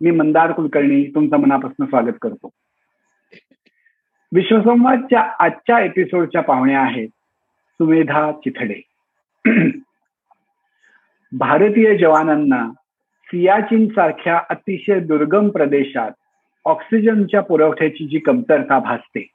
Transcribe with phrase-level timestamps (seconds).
[0.00, 2.48] मी मंदार कुलकर्णी तुमचं मनापासून स्वागत करतो.
[4.34, 7.08] विश्वसंवादच्या आजच्या एपिसोडच्या पाहुण्या आहेत
[7.74, 8.82] सुमेधा चिथडे.
[11.32, 12.72] भारतीय जवानांना
[13.26, 16.10] सियाचिन सारख्या अतिशय दुर्गम प्रदेशात
[16.64, 19.28] ऑक्सिजनच्या पुरवठ्याची जी कमतरता भासते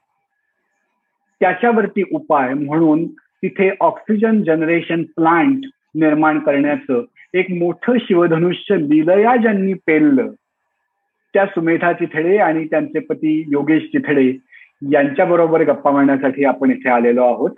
[1.39, 5.57] त्याच्यावरती उपाय म्हणून तिथे ऑक्सिजन जनरेशन प्लांट
[5.95, 10.31] निर्माण करण्याचं एक मोठं शिवधनुष्य लिलया ज्यांनी पेललं.
[11.33, 14.37] त्या सुमेधा चिथडे आणि त्यांचे पती योगेश चिथडे
[14.91, 17.51] यांच्याबरोबर गप्पा मारण्यासाठी आपण इथे आलेलो आहोत.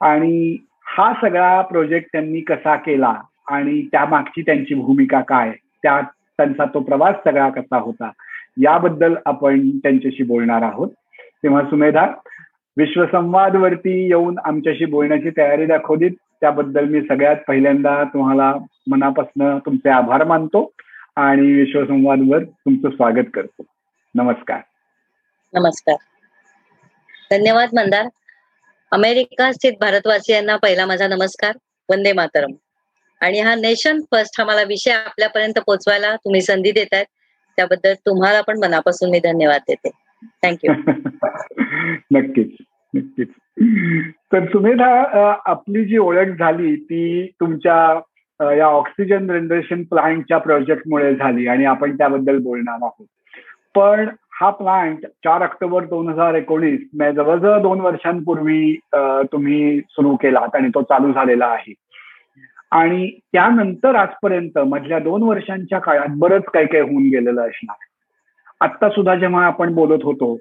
[0.00, 3.14] आणि हा सगळा प्रोजेक्ट त्यांनी कसा केला
[3.48, 6.00] आणि त्यामागची त्यांची भूमिका काय त्या
[6.36, 8.10] त्यांचा तो प्रवास सगळा कसा होता
[8.60, 10.88] याबद्दल आपण त्यांच्याशी बोलणार आहोत.
[11.42, 12.06] तेव्हा सुमेधा
[12.76, 16.10] विश्वसंवादवरती येऊन आमच्याशी बोलण्याची तयारी दाखवलीत.
[16.40, 18.54] त्याबद्दल मी सगळ्यात पहिल्यांदा तुम्हाला
[18.90, 20.72] मनापासून तुमचे आभार मानतो.
[21.18, 23.62] आणि विश्वसंवाद वर तुमचं स्वागत करतो.
[24.14, 24.60] नमस्कार.
[25.54, 25.96] नमस्कार.
[27.30, 28.08] धन्यवाद मंदार.
[28.92, 31.56] अमेरिका स्थित भारतवासियांना पहिला माझा नमस्कार.
[31.90, 32.52] वंदे मातरम.
[33.20, 37.06] आणि हा नेशन फर्स्ट हा मला विषय आपल्यापर्यंत पोहोचवायला तुम्ही संधी देत आहेत
[37.56, 39.90] त्याबद्दल तुम्हाला पण मनापासून मी धन्यवाद देते.
[40.42, 40.72] थँक्यू
[42.18, 42.50] नक्कीच
[42.94, 43.28] नक्कीच.
[44.32, 45.04] तर सुमेधा
[45.44, 48.00] आपली जी ओळख झाली ती तुमच्या
[48.40, 53.06] या ऑक्सिजन जनरेशन प्लांटच्या प्रोजेक्टमुळे झाली आणि आपण त्याबद्दल बोलणार आहोत.
[53.74, 54.08] पण
[54.40, 58.74] हा प्लांट चार ऑक्टोबर दोन हजार एकोणीस म्हणजे जवळजवळ दोन वर्षांपूर्वी
[59.32, 61.74] तुम्ही सुरू केलात आणि तो चालू झालेला आहे.
[62.70, 67.76] आणि त्यानंतर आजपर्यंत मधल्या दोन वर्षांच्या काळात बरंच काही काही होऊन गेलेलं असणार.
[68.60, 70.36] आत्ता सुद्धा जेव्हा आपण बोलत होतो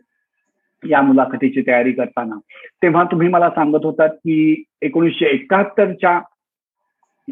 [0.83, 2.35] या मुलाखतीची तयारी करताना
[2.81, 6.19] तेव्हा तुम्ही मला सांगत होतात की एकोणीसशे एकाहत्तरच्या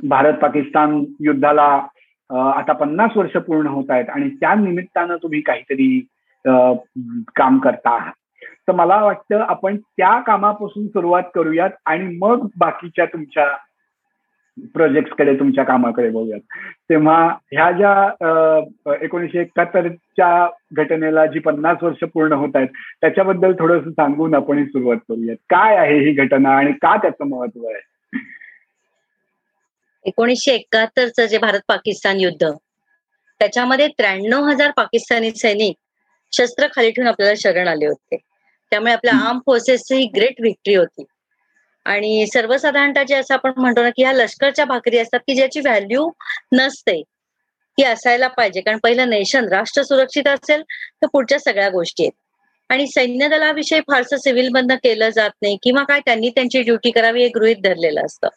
[0.03, 1.67] भारत पाकिस्तान युद्धाला
[2.29, 5.99] आता पन्नास वर्ष पूर्ण होत आहेत आणि त्या निमित्तानं तुम्ही काहीतरी
[7.35, 8.13] काम करता आहात.
[8.67, 13.47] तर मला वाटतं आपण त्या कामापासून सुरुवात करूयात आणि मग बाकीच्या तुमच्या
[14.73, 16.39] प्रोजेक्टकडे तुमच्या कामाकडे बघूयात.
[16.89, 17.17] तेव्हा
[17.51, 20.47] ह्या ज्या एकोणीशे एकाहत्तरच्या
[20.77, 22.67] घटनेला जी पन्नास वर्ष पूर्ण होत आहेत
[23.01, 25.37] त्याच्याबद्दल थोडंसं सांगून आपण ही सुरुवात करूयात.
[25.49, 27.81] काय आहे ही घटना आणि का त्याचं महत्त्व आहे?
[30.05, 32.51] एकोणीसशे एकाहत्तरचं जे भारत पाकिस्तान युद्ध
[33.41, 35.75] त्याच्यामध्ये त्र्याण्णव हजार पाकिस्तानी सैनिक
[36.33, 38.17] शस्त्र खाली ठेवून आपल्याला शरण आले होते.
[38.71, 41.03] त्यामुळे आपल्या आर्म फोर्सेसची ही ग्रेट व्हिक्ट्री होती.
[41.85, 46.09] आणि सर्वसाधारणतः जे असं आपण म्हणतो ना की ह्या लष्करच्या भाकरी असतात की ज्याची व्हॅल्यू
[46.51, 47.01] नसते
[47.77, 48.61] ती असायला पाहिजे.
[48.61, 50.61] कारण पहिलं नेशन राष्ट्र सुरक्षित असेल
[51.01, 52.11] तर पुढच्या सगळ्या गोष्टी आहेत.
[52.69, 57.21] आणि सैन्य दलाविषयी फारसं सिव्हिल बंद केलं जात नाही किंवा काय त्यांनी त्यांची ड्युटी करावी
[57.21, 58.27] हे गृहित धरलेलं असतं.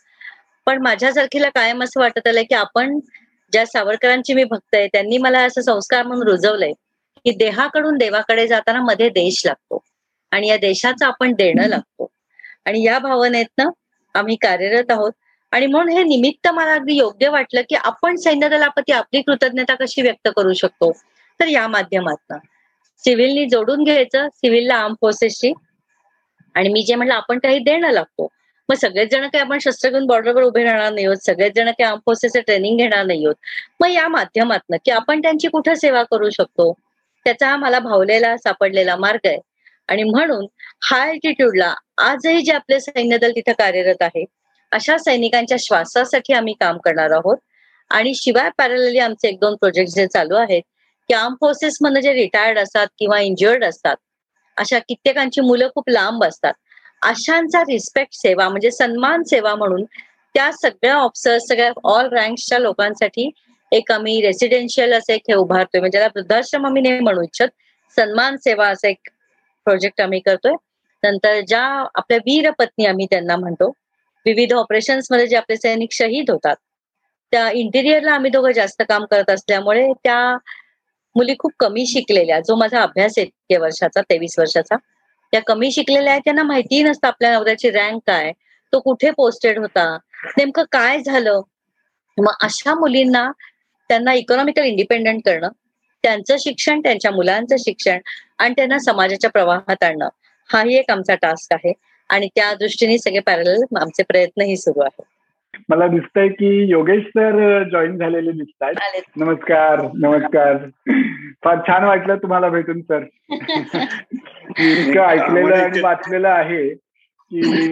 [0.68, 2.98] पण माझ्यासारखीला कायम असं वाटत आलंय की आपण
[3.52, 6.72] ज्या सावरकरांची मी भक्त आहे त्यांनी मला असं संस्कार म्हणून रुजवलंय
[7.16, 9.84] की देहाकडून देवाकडे जाताना मध्ये देश लागतो.
[10.30, 12.10] आणि या देशाचं आपण देणं लागतो.
[12.64, 13.70] आणि या भावनेतनं
[14.14, 15.12] आम्ही कार्यरत आहोत.
[15.52, 20.02] आणि म्हणून हे निमित्त मला अगदी योग्य वाटलं की आपण सैन्य दलापती आपली कृतज्ञता कशी
[20.02, 20.92] व्यक्त करू शकतो?
[21.40, 22.38] तर या माध्यमातनं.
[23.04, 25.52] सिव्हिलनी जोडून घ्यायचं सिव्हिलला आर्म फोर्सेसची
[26.54, 28.28] आणि मी जे म्हटलं आपण काही देणं लागतो.
[28.68, 31.84] मग सगळेच जण काही आपण शस्त्र घेऊन बॉर्डरवर उभे राहणार नाही आहोत सगळेच जण काही
[31.84, 33.34] आर्म फोर्सेसचं ट्रेनिंग घेणार नाही आहोत
[33.80, 36.72] मग या माध्यमातनं की आपण त्यांची कुठं सेवा करू शकतो?
[37.26, 39.38] त्याचा हा मला भावलेला सापडलेला मार्ग आहे.
[39.88, 40.46] आणि म्हणून
[40.82, 44.24] हाय अल्टिट्यूडला आजही जे आपले सैन्य दल तिथं कार्यरत आहे
[44.72, 47.36] अशा सैनिकांच्या श्वासासाठी आम्ही काम करणार आहोत.
[47.90, 50.62] आणि शिवाय पॅरलली आमचे एक दोन प्रोजेक्ट जे चालू आहेत
[51.10, 53.96] की आर्म फोर्सेस जे रिटायर्ड असतात किंवा इंजुअर्ड असतात
[54.56, 56.52] अशा कित्येकांची मुलं खूप लांब असतात.
[57.02, 59.84] अशांचा रिस्पेक्ट सेवा म्हणजे सन्मान सेवा म्हणून
[60.34, 63.30] त्या सगळ्या ऑफिसर्स सगळ्या ऑल रँक्सच्या लोकांसाठी
[63.72, 65.80] एक आम्ही रेसिडेन्शियल असं एक हे उभारतोय.
[65.80, 67.48] म्हणजे त्याला वृद्धाश्रम आम्ही नाही म्हणू इच्छित
[67.96, 69.10] सन्मान सेवा असं एक
[69.66, 70.54] प्रोजेक्ट आम्ही करतोय.
[71.02, 71.62] नंतर ज्या
[71.94, 73.68] आपल्या वीर पत्नी आम्ही त्यांना म्हणतो
[74.26, 76.56] विविध ऑपरेशन्समध्ये जे आपले सैनिक शहीद होतात
[77.32, 80.18] त्या इंटिरियरला आम्ही दोघं जास्त काम करत असल्यामुळे त्या
[81.16, 82.40] मुली खूप कमी शिकलेल्या.
[82.40, 84.76] जो माझा अभ्यास आहे वर्षाचा तेवीस वर्षाचा
[85.32, 88.32] त्या कमी शिकलेल्या आहेत त्यांना माहितीही नसतं आपल्या नवऱ्याची रँक काय.
[88.72, 89.98] तो कुठे पोस्टेड होता?
[90.38, 91.40] नेमकं काय झालं?
[92.18, 93.30] मग अशा मुलींना
[93.90, 95.48] त्यांना इकॉनॉमिकल इंडिपेंडंट करणं
[96.02, 97.98] त्यांचं शिक्षण त्यांच्या मुलांचं शिक्षण
[98.38, 100.08] आणि त्यांना समाजाच्या प्रवाहात आणणं
[100.52, 101.72] हाही एक आमचा टास्क आहे.
[102.10, 105.02] आणि त्या दृष्टीने सगळे पॅरल आमचे प्रयत्नही सुरू आहेत.
[105.68, 110.56] मला दिसतंय की योगेश सर जॉईन झालेले दिसत आहेत नमस्कार नमस्कार.
[111.44, 113.02] फार छान वाटलं तुम्हाला भेटून सर
[114.58, 116.74] इतकं ऐकलेलं आणि वाचलेलं आहे
[117.32, 117.70] की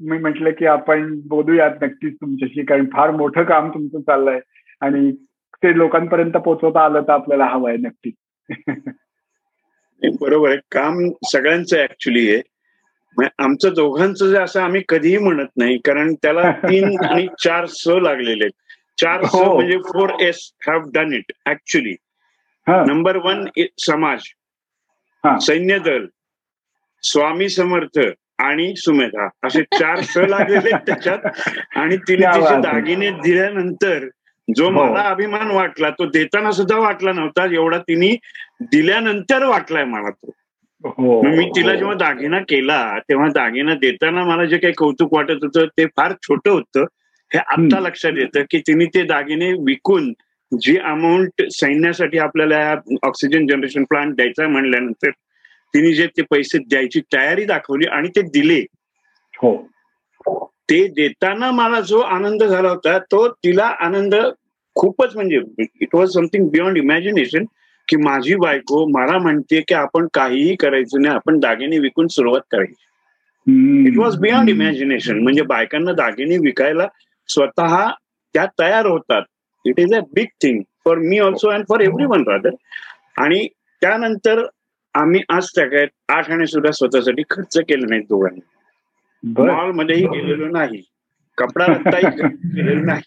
[0.00, 4.40] मी म्हटलं की आपण बोलूयात नक्कीच तुमच्याशी कारण फार मोठं काम तुमचं चाललंय
[4.80, 5.12] आणि
[5.54, 8.14] ते लोकांपर्यंत पोहोचवता आलं तर आपल्याला हवं आहे नक्कीच
[10.20, 10.58] बरोबर आहे.
[10.58, 12.42] काम सगळ्यांचं ऍक्च्युली आहे.
[13.16, 18.48] आमचं दोघांचं जे असं आम्ही कधीही म्हणत नाही कारण त्याला तीन आणि चार स लागलेले
[18.98, 19.54] चार स हो.
[19.54, 19.78] म्हणजे
[20.20, 21.94] forces have done it actually
[22.66, 23.44] number one
[23.78, 24.20] समाज.
[25.40, 26.06] सैन्य दल.
[27.02, 27.98] स्वामी समर्थ
[28.38, 29.28] आणि सुमेधा.
[29.44, 31.18] असे चार स लागलेले त्याच्यात.
[31.76, 34.08] आणि तिने तिचे दागिने दिल्यानंतर
[34.48, 34.70] जो हो.
[34.70, 38.14] मला अभिमान वाटला तो देताना सुद्धा वाटला नव्हता एवढा तिने
[38.60, 40.30] दिल्यानंतर वाटलाय मला तो.
[40.84, 41.76] मी तिला हो.
[41.78, 46.50] जेव्हा दागिना केला तेव्हा दागिना देताना मला जे काही कौतुक वाटत होतं ते फार छोटं
[46.50, 46.84] होतं.
[47.30, 50.12] हे आता लक्षात येतं की तिने ते दागिने विकून
[50.52, 52.58] जी अमाऊंट सैन्यासाठी आपल्याला
[53.02, 55.10] ऑक्सिजन जनरेशन प्लांट द्यायचा म्हणल्यानंतर
[55.74, 58.60] तिने जे ते पैसे द्यायची तयारी दाखवली आणि ते दिले.
[59.34, 59.56] हो.
[60.70, 64.14] ते देताना मला जो आनंद झाला होता तो तिला आनंद
[64.76, 65.40] खूपच म्हणजे
[65.80, 67.44] it was something beyond imagination
[67.88, 72.84] की माझी बायको मला म्हणते की आपण काहीही करायचं नाही आपण दागिने विकून सुरुवात करायची.
[73.86, 76.86] इट वॉज बियॉन्ड इमॅजिनेशन म्हणजे बायकांना दागिने विकायला
[77.28, 77.90] स्वतः
[78.34, 79.22] त्या तयार होतात.
[79.66, 82.50] It is a big thing for me also and for everyone rather
[83.16, 83.48] आणि
[83.80, 84.46] त्यानंतर
[84.94, 85.86] आम्ही आज त्या
[86.16, 88.40] आठ आणि सुद्धा स्वतःसाठी खर्च केले नाही दोघांनी.
[89.22, 90.82] मॉलमध्येही गेलेलो नाही.
[91.38, 93.02] कपडा केलेलो नाही.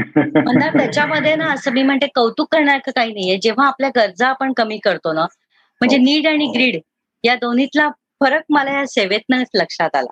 [0.00, 3.36] त्याच्यामध्ये ना असं मी म्हणते कौतुक करण्याचं काही नाहीये.
[3.42, 5.22] जेव्हा आपल्या गरजा आपण कमी करतो ना
[5.80, 6.32] म्हणजे नीड हो.
[6.32, 6.78] आणि ग्रीड
[7.24, 7.88] या दोन्हीतला
[8.20, 10.10] फरक मला या सेवेतनं लक्षात आला.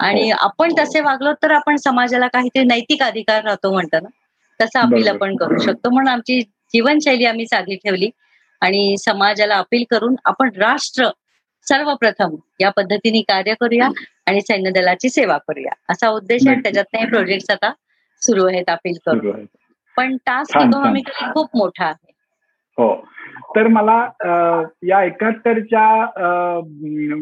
[0.00, 0.36] आणि हो.
[0.40, 4.08] आपण तसे वागलो तर आपण समाजाला काहीतरी नैतिक अधिकार राहतो म्हणतो ना
[4.60, 5.90] तसं अपील आपण करू शकतो.
[5.90, 6.40] म्हणून आमची
[6.72, 8.10] जीवनशैली आम्ही साधी ठेवली
[8.62, 11.08] आणि समाजाला अपील करून आपण राष्ट्र
[11.66, 13.88] सर्वप्रथम या पद्धतीने कार्य करूया
[14.26, 15.72] आणि सैन्य दलाची सेवा करूया.
[15.88, 17.72] असा उद्देश आहे त्याच्यात हे प्रोजेक्ट आता
[18.26, 19.44] सुरू आहेत अपील करून.
[19.96, 22.12] पण टास्क इकॉनॉमिकली खूप मोठा आहे.
[22.78, 22.94] हो.
[23.56, 23.96] तर मला
[24.88, 25.86] या एकाहत्तरच्या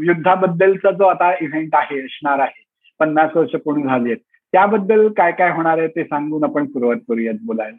[0.06, 2.62] युद्धाबद्दलचा जो आता इव्हेंट आहे असणार आहे
[3.00, 4.22] पन्नास वर्ष पूर्ण झाली आहेत
[4.52, 7.76] त्याबद्दल काय काय होणार आहे ते सांगून आपण सुरुवात करूयात बोलायला.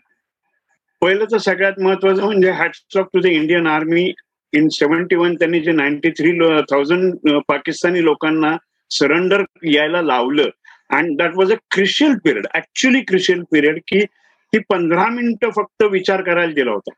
[1.01, 4.11] पहिलं तर सगळ्यात महत्वाचं म्हणजे hats off to the Indian army
[4.53, 6.31] in seventy one त्यांनी जे नाईन्टी थ्री
[6.71, 8.55] थाउजंड पाकिस्तानी लोकांना
[8.91, 10.49] सरेंडर यायला लावलं.
[10.89, 14.05] And that was a crucial period actually crucial period की
[14.53, 16.93] ती पंधरा मिनिटं फक्त विचार करायला दिला होता.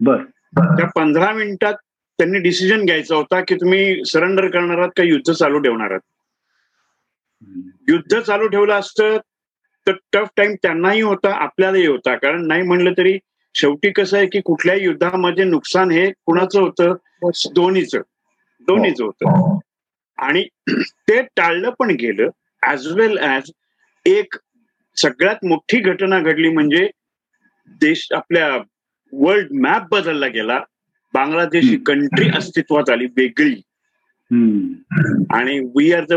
[0.00, 0.22] बर.
[0.76, 1.74] त्या पंधरा मिनिटात
[2.18, 6.00] त्यांनी डिसिजन घ्यायचा होता की तुम्ही सरेंडर करणार आहात का युद्ध चालू ठेवणार आहात?
[7.88, 9.16] युद्ध चालू ठेवलं असतं
[9.86, 12.16] तर टफ टाइम त्यांनाही होता आपल्यालाही होता.
[12.16, 13.18] कारण नाही म्हणलं तरी
[13.54, 16.94] शेवटी कसं आहे की कुठल्याही युद्धामध्ये नुकसान हे कुणाचं होतं?
[17.54, 17.94] दोन्हीच
[18.60, 19.58] दोन्हीच होतं.
[20.18, 20.44] आणि
[21.08, 22.28] ते टाळलं पण गेलं.
[22.68, 23.50] ऍज वेल ऍज
[24.06, 24.34] एक
[24.96, 26.88] सगळ्यात मोठी घटना घडली म्हणजे
[27.80, 28.56] देश आपल्या
[29.12, 30.58] वर्ल्ड मॅप बदलला गेला.
[31.14, 33.54] बांगलादेश ही कंट्री अस्तित्वात आली वेगळी.
[35.34, 36.12] आणि we are the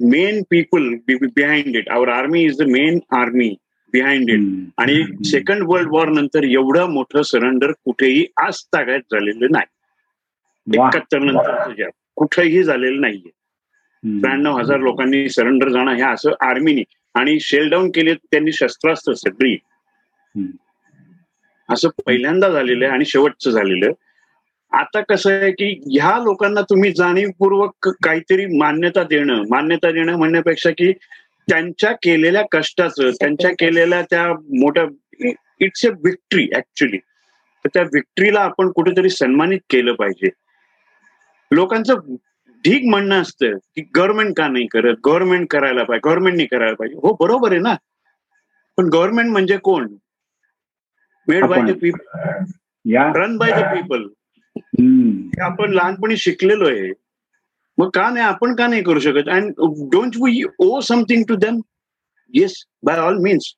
[0.00, 3.54] main people behind it our army is the main army
[3.92, 4.40] behind it
[4.78, 9.64] आणि सेकंड वर्ल्ड वॉर नंतर एवढं मोठं सरेंडर कुठेही आज तागायत झालेलं नाही.
[10.74, 13.30] एकाहत्तर नंतर कुठेही झालेलं नाहीये.
[14.04, 16.82] त्र्याण्णव हजार लोकांनी सरेंडर जाणं हे असं आर्मीनी
[17.14, 19.56] आणि शेलडाऊन केले त्यांनी शस्त्रास्त्र सगळी.
[21.68, 23.90] असं पहिल्यांदा झालेलं आहे आणि शेवटचं झालेलं
[24.72, 30.92] आता कसं आहे की ह्या लोकांना तुम्ही जाणीवपूर्वक काहीतरी मान्यता देणं मान्यता देणं म्हणण्यापेक्षा की
[31.48, 34.84] त्यांच्या केलेल्या कष्टाचं त्यांच्या केलेल्या त्या मोठ्या
[35.60, 40.28] इट्स अ विक्ट्री ऍक्च्युली तर त्या विक्ट्रीला आपण कुठेतरी सन्मानित केलं पाहिजे.
[41.50, 41.94] लोकांचं
[42.64, 44.96] ठीक म्हणणं असतं की गव्हर्नमेंट का नाही करत?
[45.06, 46.00] गव्हर्नमेंट करायला पाहिजे.
[46.04, 46.96] गव्हर्नमेंटनी करायला पाहिजे.
[47.02, 47.74] हो बरोबर आहे ना?
[48.76, 49.86] पण गव्हर्नमेंट म्हणजे कोण?
[51.28, 54.06] Made by the people run by the people
[55.42, 56.92] आपण लहानपणी शिकलेलो आहे.
[57.78, 59.28] मग का नाही आपण का नाही करू शकत?
[59.28, 59.52] And
[59.92, 61.60] don't we owe something to them
[62.34, 63.52] yes by all means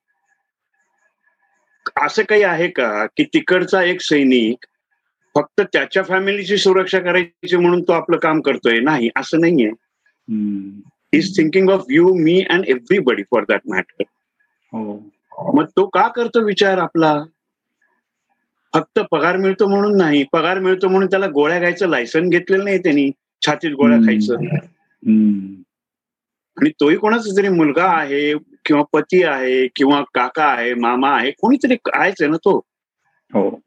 [2.02, 4.66] असं काही आहे का की तिकडचा एक सैनिक
[5.34, 8.80] फक्त त्याच्या फॅमिलीची सुरक्षा करायची म्हणून तो आपलं काम करतोय.
[8.80, 9.70] नाही असं नाहीये.
[11.12, 14.02] Is thinking of you me and everybody for that matter
[15.54, 17.24] मग तो का करतो विचार आपला?
[18.74, 20.24] फक्त पगार मिळतो म्हणून नाही.
[20.32, 23.10] पगार मिळतो म्हणून त्याला गोळ्या घ्यायचं लायसन घेतलेलं नाही त्यांनी.
[23.46, 24.34] छातीत गोळ्या खायचं.
[26.56, 31.76] आणि तोही कोणाचा तरी मुलगा आहे किंवा पती आहे किंवा काका आहे मामा आहे कोणीतरी
[31.92, 32.56] आहेच आहे ना तो.
[33.34, 33.60] हो.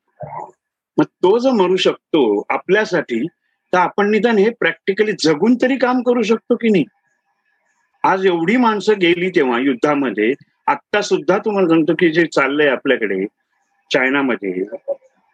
[0.97, 3.27] मग तो जर मरू शकतो आपल्यासाठी
[3.73, 6.85] तर आपण निदान हे प्रॅक्टिकली जगून तरी काम करू शकतो की नाही?
[8.03, 10.33] आज एवढी माणसं गेली तेव्हा युद्धामध्ये
[10.67, 13.25] आत्ता सुद्धा तुम्हाला सांगतो की जे चाललंय आपल्याकडे
[13.93, 14.63] चायनामध्ये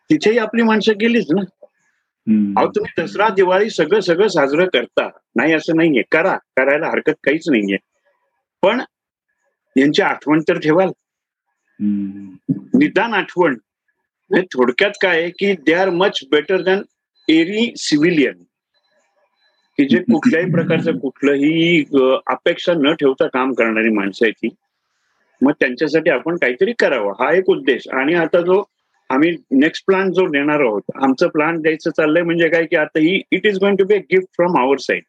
[0.09, 1.41] तिथेही आपली माणसं गेलीच ना.
[2.59, 5.09] अहो तुम्ही दसरा दिवाळी सगळं सगळं साजरं करता.
[5.35, 6.03] नाही असं नाहीये.
[6.11, 6.37] करा.
[6.37, 7.77] करायला हरकत काहीच नाहीये.
[8.61, 8.81] पण
[9.77, 10.89] यांची आठवण तर ठेवाल.
[12.73, 13.57] निदान आठवण.
[14.31, 16.81] थोडक्यात काय आहे की they are much better than
[17.29, 18.33] any civilian
[19.77, 21.83] की जे कुठल्याही प्रकारचं कुठलंही
[22.27, 24.49] अपेक्षा न ठेवता काम करणारी माणसं आहे ती
[25.41, 27.11] मग त्यांच्यासाठी आपण काहीतरी करावं.
[27.11, 27.87] हा एक उद्देश.
[27.87, 28.63] आणि आता जो
[29.09, 33.21] आम्ही नेक्स्ट प्लान जो देणार आहोत आमचं प्लान द्यायचं चाललंय म्हणजे काय की आता ही
[33.31, 35.03] it is going to be a gift from our side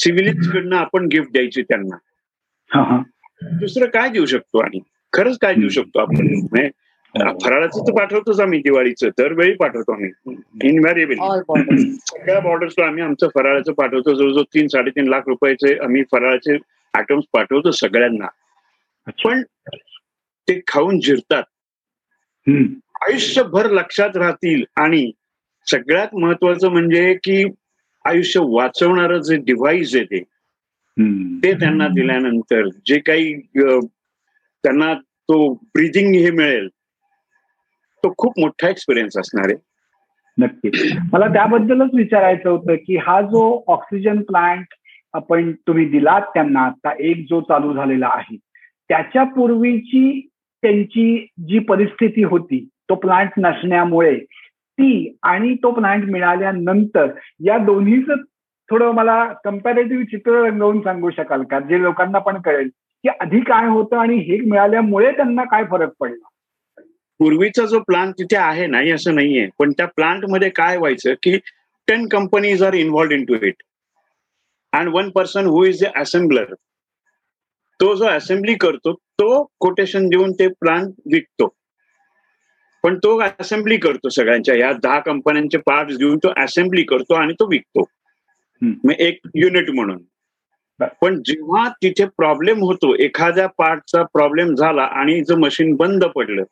[0.00, 1.96] civilians कडनं आपण गिफ्ट द्यायची त्यांना.
[3.60, 4.78] दुसरं काय देऊ शकतो आणि
[5.12, 6.26] खरंच काय देऊ शकतो आपण?
[7.18, 10.10] फराळाचं तर पाठवतोच आम्ही दिवाळीचं दरवेळी पाठवतो आम्ही.
[10.64, 11.14] इनव्हॅरिएबल
[12.06, 14.14] सगळ्या बॉर्डर्सला आम्ही आमचं फराळाचं पाठवतो.
[14.14, 16.56] जवळजवळ तीन साडेतीन लाख रुपयाचे आम्ही फराळाचे
[16.94, 18.26] आयटम्स पाठवतो सगळ्यांना.
[19.24, 19.42] पण
[20.48, 21.42] ते खाऊन जिरतात.
[23.08, 24.64] आयुष्यभर लक्षात राहतील.
[24.76, 25.10] आणि
[25.66, 27.44] सगळ्यात महत्वाचं म्हणजे की
[28.04, 30.20] आयुष्य वाचवणारं जे डिव्हाइस आहे
[31.42, 33.34] ते त्यांना दिल्यानंतर जे काही
[34.64, 34.92] त्यांना
[35.28, 36.68] तो ब्रिदिंग हे मिळेल.
[38.06, 39.56] तो खूप मोठा एक्सपिरियन्स असणार आहे.
[40.38, 44.64] नक्की मला त्याबद्दलच विचारायचं होतं की हा जो ऑक्सिजन प्लांट
[45.12, 48.36] आपण तुम्ही दिलात त्यांना आता एक जो चालू झालेला आहे
[48.88, 50.28] त्याच्या पूर्वीची
[50.62, 54.18] त्यांची जी परिस्थिती होती तो प्लांट नसण्यामुळे
[54.72, 57.06] ती आणि तो प्लांट मिळाल्यानंतर
[57.40, 58.06] या दोन्हीच
[58.70, 61.60] थोडं मला कम्पॅरेटिव्ह चित्र रंगवून सांगू शकाल का?
[61.60, 66.28] जे लोकांना पण कळेल की आधी काय होतं आणि हे मिळाल्यामुळे त्यांना काय फरक पडला?
[67.20, 69.48] पूर्वीचा जो प्लांट तिथे आहे नाही असं नाहीये.
[69.58, 71.36] पण त्या प्लांटमध्ये काय व्हायचं की
[71.88, 73.62] ten companies are involved in to it
[74.72, 76.54] and one person who is the assembler
[77.80, 81.48] तो जो असेंब्ली करतो तो कोटेशन देऊन ते प्लांट विकतो.
[82.84, 87.46] पण तो असेंब्ली करतो सगळ्यांच्या या दहा कंपन्यांचे पार्ट घेऊन तो असेंब्ली करतो आणि तो
[87.50, 87.84] विकतो.
[88.98, 89.98] एक युनिट म्हणून.
[91.02, 96.42] पण जेव्हा तिथे प्रॉब्लेम होतो एखाद्या पार्टचा प्रॉब्लेम झाला आणि जर मशीन बंद पडलं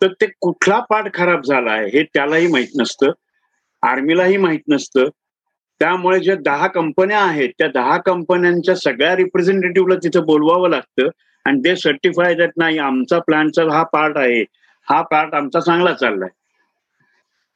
[0.00, 3.10] तर ते कुठला पार्ट खराब झाला आहे हे त्यालाही माहीत नसतं
[3.82, 5.08] आर्मीलाही माहीत नसतं.
[5.80, 11.08] त्यामुळे ज्या दहा कंपन्या आहेत त्या दहा कंपन्यांच्या सगळ्या रिप्रेझेंटेटिव्हला तिथं बोलवावं लागतं
[11.46, 14.42] आणि ते सर्टिफाय देत नाही आमचा प्लॅनचा हा पार्ट आहे
[14.88, 16.28] हा पार्ट आमचा चांगला चाललाय.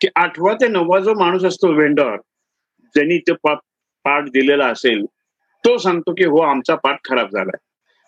[0.01, 2.17] की आठवा ते नववा जो माणूस असतो वेंडर
[2.95, 5.05] ज्यांनी ते पार्ट दिलेला असेल
[5.65, 7.59] तो सांगतो की हो आमचा पार्ट खराब झालाय.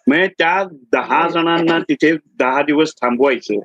[0.07, 0.63] म्हणजे त्या
[0.93, 3.61] दहा जणांना तिथे दहा दिवस थांबवायचं.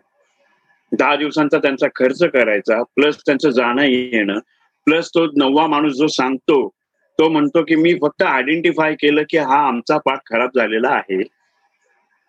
[0.91, 4.39] दहा दिवसांचा त्यांचा खर्च करायचा प्लस त्यांचं जाणं येणं
[4.85, 6.67] प्लस तो नववा माणूस जो सांगतो
[7.19, 11.21] तो म्हणतो की मी फक्त आयडेंटिफाय केलं की हा आमचा पाठ खराब झालेला आहे.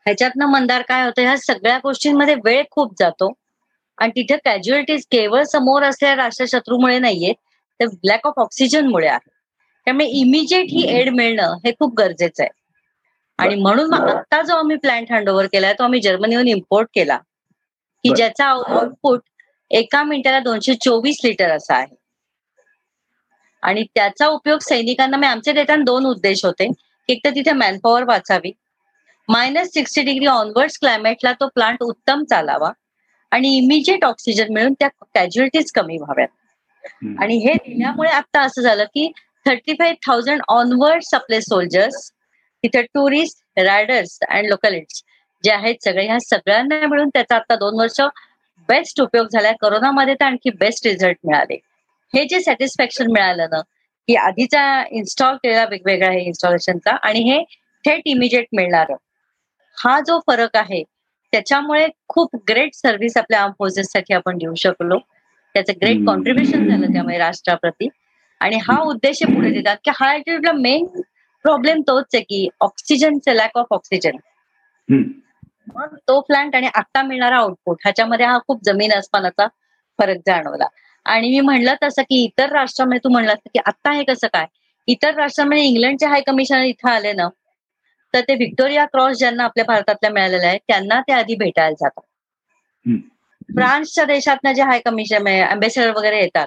[0.07, 3.33] ह्याच्यातनं मंदार काय होतं ह्या सगळ्या गोष्टींमध्ये वेळ खूप जातो.
[3.99, 7.33] आणि तिथे कॅज्युअलिटीज केवळ समोर असलेल्या राष्ट्रशत्रूमुळे नाहीये
[7.81, 9.31] तर ब्लॅक ऑफ ऑक्सिजनमुळे आहे.
[9.87, 12.50] त्यामुळे इमिजिएट ही एड मिळणं हे खूप गरजेचं आहे.
[13.38, 17.19] आणि म्हणून आता जो आम्ही प्लॅन्ट हँडओव्हर केलाय तो आम्ही जर्मनीहून इम्पोर्ट केला.
[18.05, 19.21] की ज्याचा आउटपुट
[19.71, 21.95] एका मिनिटाला दोनशे चोवीस लिटर असा आहे.
[23.63, 26.71] आणि त्याचा उपयोग सैनिकांना मी आमचे देताना दोन उद्देश होते.
[27.09, 28.53] एक तर तिथे मॅनपॉवर वाचावी.
[29.29, 32.71] मायनस सिक्स्टी डिग्री ऑनवर्ड्स क्लायमेटला तो प्लांट उत्तम चालावा.
[33.31, 36.29] आणि इमिजिएट ऑक्सिजन मिळून त्या कॅज्युअलिटीज कमी व्हाव्यात.
[37.19, 39.13] आणि हे दिल्यामुळे आता असं झालं की
[39.47, 42.11] थर्टी फाईव्ह थाउजंड ऑनवर्ड आपले सोल्जर्स
[42.65, 45.03] तिथे टुरिस्ट रायडर्स अँड लोकलिट्स
[45.45, 48.01] जे आहेत सगळे ह्या सगळ्यांना मिळून त्याचा आता दोन वर्ष
[48.69, 49.53] बेस्ट उपयोग झालाय.
[49.61, 51.55] करोनामध्ये तर आणखी बेस्ट रिझल्ट मिळाले.
[52.15, 53.61] हे जे सॅटिस्फॅक्शन मिळालं ना
[54.09, 57.43] की आधीचा इन्स्टॉल केलेला वेगवेगळा आहे इन्स्टॉलेशनचा आणि हे
[57.85, 58.93] थेट इमिजिएट मिळणार.
[59.77, 60.83] हा जो फरक आहे
[61.33, 64.99] त्याच्यामुळे खूप ग्रेट सर्व्हिस आपल्या आर्म फोर्सेससाठी आपण देऊ शकलो.
[65.55, 67.89] त्याचं ग्रेट कॉन्ट्रीब्युशन झालं त्यामुळे राष्ट्राप्रती.
[68.41, 70.87] आणि हा उद्देश पुढे देतात की हा ऍटिट्यूडला मेन
[71.45, 74.17] प्रॉब्लेम तोच आहे की ऑक्सिजनचं लॅक ऑफ ऑक्सिजन
[75.76, 79.47] मग तो प्लांट आणि आता मिळणारा आउटपुट ह्याच्यामध्ये हा खूप जमीन अस्मानाचा
[79.99, 80.67] फरक जाणवला.
[81.07, 84.47] आणि मी म्हणलं तसं की इतर राष्ट्रामध्ये तू म्हणलं की आता हे कसं काय?
[84.88, 87.29] इतर राष्ट्रांमध्ये इंग्लंडचे हाय कमिशनर इथं आले ना
[88.14, 92.02] तर ते व्हिक्टोरिया क्रॉस ज्यांना आपल्या भारतातल्या मिळालेल्या आहे त्यांना ते आधी भेटायला जातात.
[93.57, 96.47] फ्रान्सच्या देशातनं जे हाय कमिशन अम्बेसेडर वगैरे येतात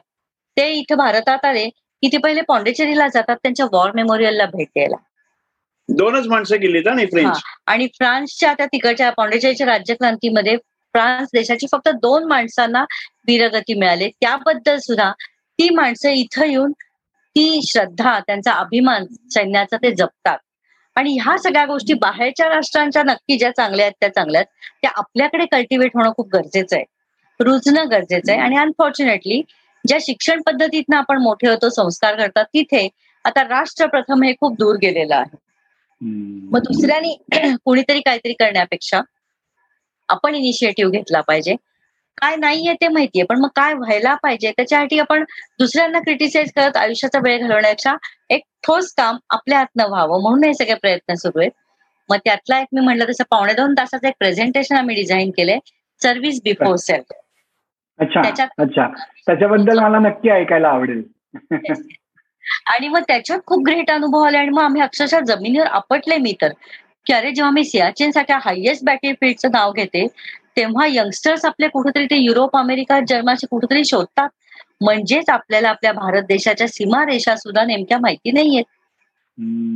[0.57, 4.95] ते इथं भारतात आले की ते पहिले पॉंडेचेरीला जातात त्यांच्या वॉर मेमोरियलला भेट द्यायला.
[5.89, 7.41] दोनच माणसं गेली नाही फ्रेंच.
[7.67, 12.83] आणि फ्रान्सच्या त्या तिकडच्या पॉंडेचेरीच्या राज्यक्रांतीमध्ये फ्रान्स देशाची फक्त दोन माणसांना
[13.27, 14.09] वीरगती मिळाली.
[14.09, 15.11] त्याबद्दल सुद्धा
[15.59, 16.71] ती माणसं इथं येऊन
[17.35, 20.37] ती श्रद्धा त्यांचा अभिमान सैन्याचा ते जपतात.
[20.95, 24.77] आणि ह्या सगळ्या गोष्टी बाहेरच्या राष्ट्रांच्या नक्की ज्या चांगल्या आहेत त्या चांगल्या आहेत.
[24.81, 26.85] त्या आपल्याकडे कल्टिवेट होणं खूप गरजेचं आहे.
[27.39, 28.41] रुजणं गरजेचं आहे.
[28.41, 29.41] आणि अनफॉर्च्युनेटली
[29.87, 32.89] ज्या शिक्षण पद्धतीतनं आपण मोठे होतो संस्कार करतात तिथे
[33.25, 35.44] आता राष्ट्र प्रथम हे खूप दूर गेलेलं आहे.
[36.01, 37.15] मग दुसऱ्यानी
[37.65, 39.01] कुणीतरी काहीतरी करण्यापेक्षा
[40.09, 41.55] आपण इनिशिएटिव्ह घेतला पाहिजे.
[42.17, 44.51] काय नाहीये ते माहितीये पण मग काय व्हायला पाहिजे?
[44.51, 45.23] त्याच्यासाठी आपण
[45.59, 47.95] दुसऱ्यांना क्रिटिसाइज करत आयुष्याचा वेळ घालवण्याच्या
[48.29, 51.51] एक ठोस काम आपल्या हातनं व्हावं म्हणून हे सगळे प्रयत्न सुरू आहेत.
[52.09, 55.57] मग त्यातला एक मी म्हटलं तसं पावणे दोन तासाचं एक प्रेझेंटेशन आम्ही डिझाईन केलंय
[56.01, 57.13] सर्व्हिस बिफोर सेल्फ
[57.99, 58.21] अच्छा
[59.27, 61.01] त्याच्याबद्दल मला नक्की ऐकायला आवडेल.
[62.65, 66.49] आणि मग त्याच्यात खूप ग्रेट अनुभव आले आणि मग आम्ही अक्षरशः जमिनीवर आपटले मी तर.
[67.05, 70.07] की अरे जेव्हा मी सियाचीन सारख्या हायएस्ट बॅटल फील्डचं नाव घेते
[70.57, 74.29] तेव्हा यंगस्टर्स आपले कुठेतरी ते युरोप अमेरिका जर्मनशी कुठेतरी शोधतात.
[74.81, 78.63] म्हणजेच आपल्याला आपल्या भारत देशाच्या सीमारेषा सुद्धा नेमक्या माहिती नाहीयेत.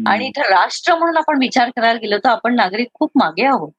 [0.08, 3.72] आणि इथं राष्ट्र म्हणून आपण विचार करायला गेलो तर आपण नागरिक खूप मागे आहोत.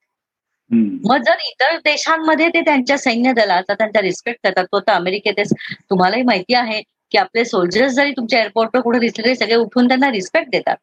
[1.04, 5.52] मग जर इतर देशांमध्ये ते त्यांच्या सैन्य दलाचा त्यांचा रिस्पेक्ट करतात तो तर अमेरिकेत
[5.90, 6.82] तुम्हालाही माहिती आहे.
[7.12, 10.76] की आपले सोल्जर्स जरी तुमच्या एअरपोर्टवर कुठे दिसले तरी सगळे उठून त्यांना रिस्पेक्ट देतात.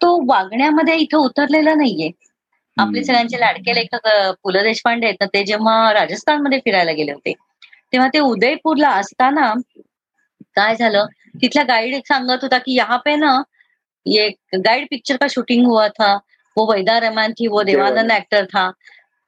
[0.00, 2.10] तो वागण्यामध्ये इथं उतरलेला नाहीये.
[2.76, 4.06] आपले सगळ्यांचे लाडके लेखक
[4.42, 7.32] पु ल देशपांडे आहेत ना ते जेव्हा राजस्थानमध्ये फिरायला गेले होते
[7.92, 9.52] तेव्हा ते उदयपूरला असताना
[10.56, 11.06] काय झालं?
[11.42, 13.40] तिथल्या गाईड एक सांगत होता की यहाँ पे ना
[14.06, 16.16] ये गाइड पिक्चर का शूटिंग हुआ था.
[16.56, 18.70] वो वैदा रहमान थी वो देवानंद एक्टर था.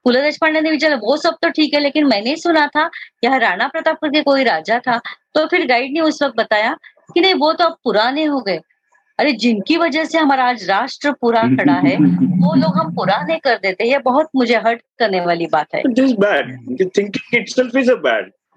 [0.08, 2.88] पु ल देशपांडे ने विचारा वो सब तो ठीक है लेकिन मैंने सुना था
[3.24, 4.96] यहाँ राणा प्रताप करके कोई राजा था
[5.34, 6.72] तो फिर गाइड ने उस वक्त बताया
[7.14, 8.60] कि नहीं वो तो अब पुराने हो गए।
[9.18, 11.94] अरे जिनकी वजह से हमारा आज राष्ट्र पूरा खड़ा है
[12.44, 15.82] वो लोग हम पुराने कर देते हैं ये बहुत मुझे हर्ट करने वाली बात है।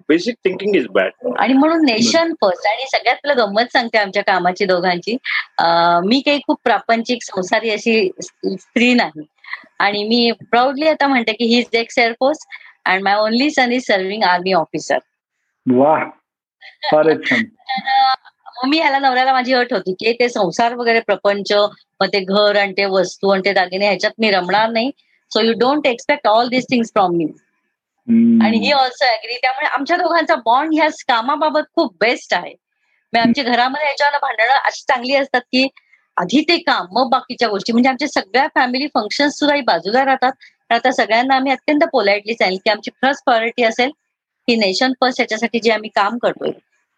[0.08, 4.64] बेसिक थिंकिंग इज़ बॅड आणि म्हणून नेशन फ़र्स्ट आणि सगळ्यात तुला गंमत सांगते आमच्या कामाची
[4.64, 5.16] दोघांची.
[5.58, 9.22] अं, मी काही खूप प्रापंचिक संसारी अशी स्त्री नाही.
[9.78, 12.46] आणि मी प्राऊडली आता म्हणते की he is ex air force
[12.84, 14.98] and my only son is serving army officer
[18.56, 22.56] मग मी ह्याला नवऱ्याला माझी अट होती की ते संसार वगैरे प्रपंच मग ते घर
[22.56, 24.90] आणि ते वस्तू आणि ते दागिने ह्याच्यात मी रमणार नाही.
[25.30, 27.24] So you don't expect all this things from me.
[28.44, 32.54] आणि ही ऑल्सो अग्री त्यामुळे आमच्या दोघांचा बॉन्ड ह्या कामाबाबत खूप बेस्ट आहे.
[33.12, 35.66] म्हणजे आमच्या घरामध्ये याच्यावर भांडणं अशी चांगली असतात की
[36.16, 37.72] आधी ते काम मग बाकीच्या गोष्टी.
[37.72, 40.32] म्हणजे आमच्या सगळ्या फॅमिली फंक्शन सुद्धा बाजूला राहतात.
[40.70, 43.90] तर आता सगळ्यांना आम्ही अत्यंत पोलाइटली सांगेल की आमची फर्स्ट प्रायोरिटी असेल
[44.48, 46.50] की नेशन फर्स्ट याच्यासाठी जे आम्ही काम करतोय.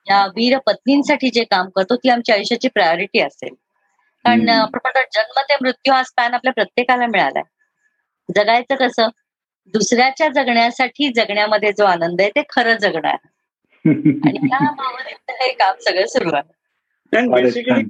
[0.07, 3.55] या वीर पत्नींसाठी जे काम करतो ती आमच्या आयुष्याची प्रायोरिटी असेल.
[4.25, 4.49] कारण.
[4.49, 7.43] आपण जन्म ते मृत्यू हा स्पॅन आपल्या प्रत्येकाला मिळालाय.
[8.37, 9.09] जगायचं कसं?
[9.75, 13.29] दुसऱ्याच्या जगण्यासाठी जगण्यामध्ये जो आनंद आहे ते खरं जगणं आहे
[14.29, 16.64] आणि त्या भावनेत हे काम सगळं सुरू आहे
[17.13, 17.83] बेसिकली.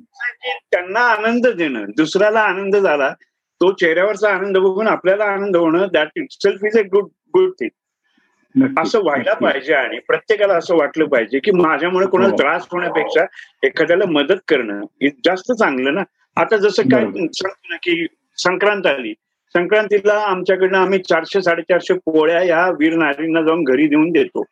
[0.71, 3.13] त्यांना आनंद देणं दुसऱ्याला आनंद झाला
[3.61, 9.01] तो चेहऱ्यावरचा आनंद बघून आपल्याला आनंद होणं that itself is a good good thing असं
[9.03, 9.33] व्हायला.
[9.35, 12.37] पाहिजे आणि प्रत्येकाला असं वाटलं पाहिजे की माझ्यामुळे कोणाला हो.
[12.39, 13.25] त्रास होण्यापेक्षा
[13.63, 16.03] एखाद्याला मदत करणं हे जास्त चांगलं ना
[16.37, 17.05] आता जसं काय.
[17.05, 18.07] सांगतो ना की
[18.39, 19.13] संक्रांत आली
[19.55, 24.45] संक्रांतीला आमच्याकडनं आम्ही चारशे साडेचारशे पोळ्या या वीर नारींना जाऊन घरी देऊन देतो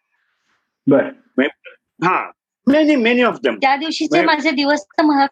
[0.86, 1.08] बर
[2.02, 2.18] हा
[2.66, 4.22] मेनी मेनी ऑफ देम त्या दिवशीचे.
[4.24, 4.84] माझे दिवस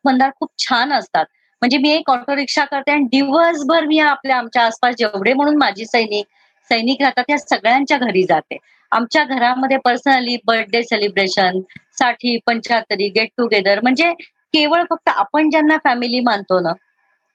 [0.05, 1.25] मंदार खूप छान असतात.
[1.62, 5.85] म्हणजे मी एक ऑटो रिक्षा करते आणि दिवसभर मी आपल्या आमच्या आसपास जेवढे म्हणून माझी
[5.87, 6.27] सैनिक
[6.71, 8.57] सैनिक राहतात त्या सगळ्यांच्या घरी जाते.
[8.93, 14.12] आमच्या घरामध्ये पर्सनली बर्थडे सेलिब्रेशनसाठी पंच्याहत्तरी गेट टुगेदर म्हणजे
[14.55, 16.73] केवळ फक्त आपण ज्यांना फॅमिली मानतो ना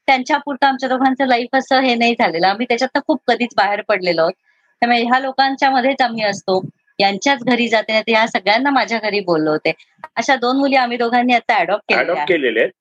[0.08, 2.47] त्यांच्या पुरतं आमच्या दोघांचं लाईफ असं हे नाही झालेलं.
[2.47, 4.34] आम्ही त्याच्यात खूप कधीच बाहेर पडलेलो आहोत.
[4.81, 6.60] त्यामुळे ह्या लोकांच्या मध्येच आम्ही असतो.
[6.99, 9.71] यांच्याच घरी जाते नाही तर ह्या सगळ्यांना माझ्या घरी बोललो होते
[10.15, 12.71] अशा दोन मुली आम्ही दोघांनी आता अडॉप्ट केलेल्या आहेत.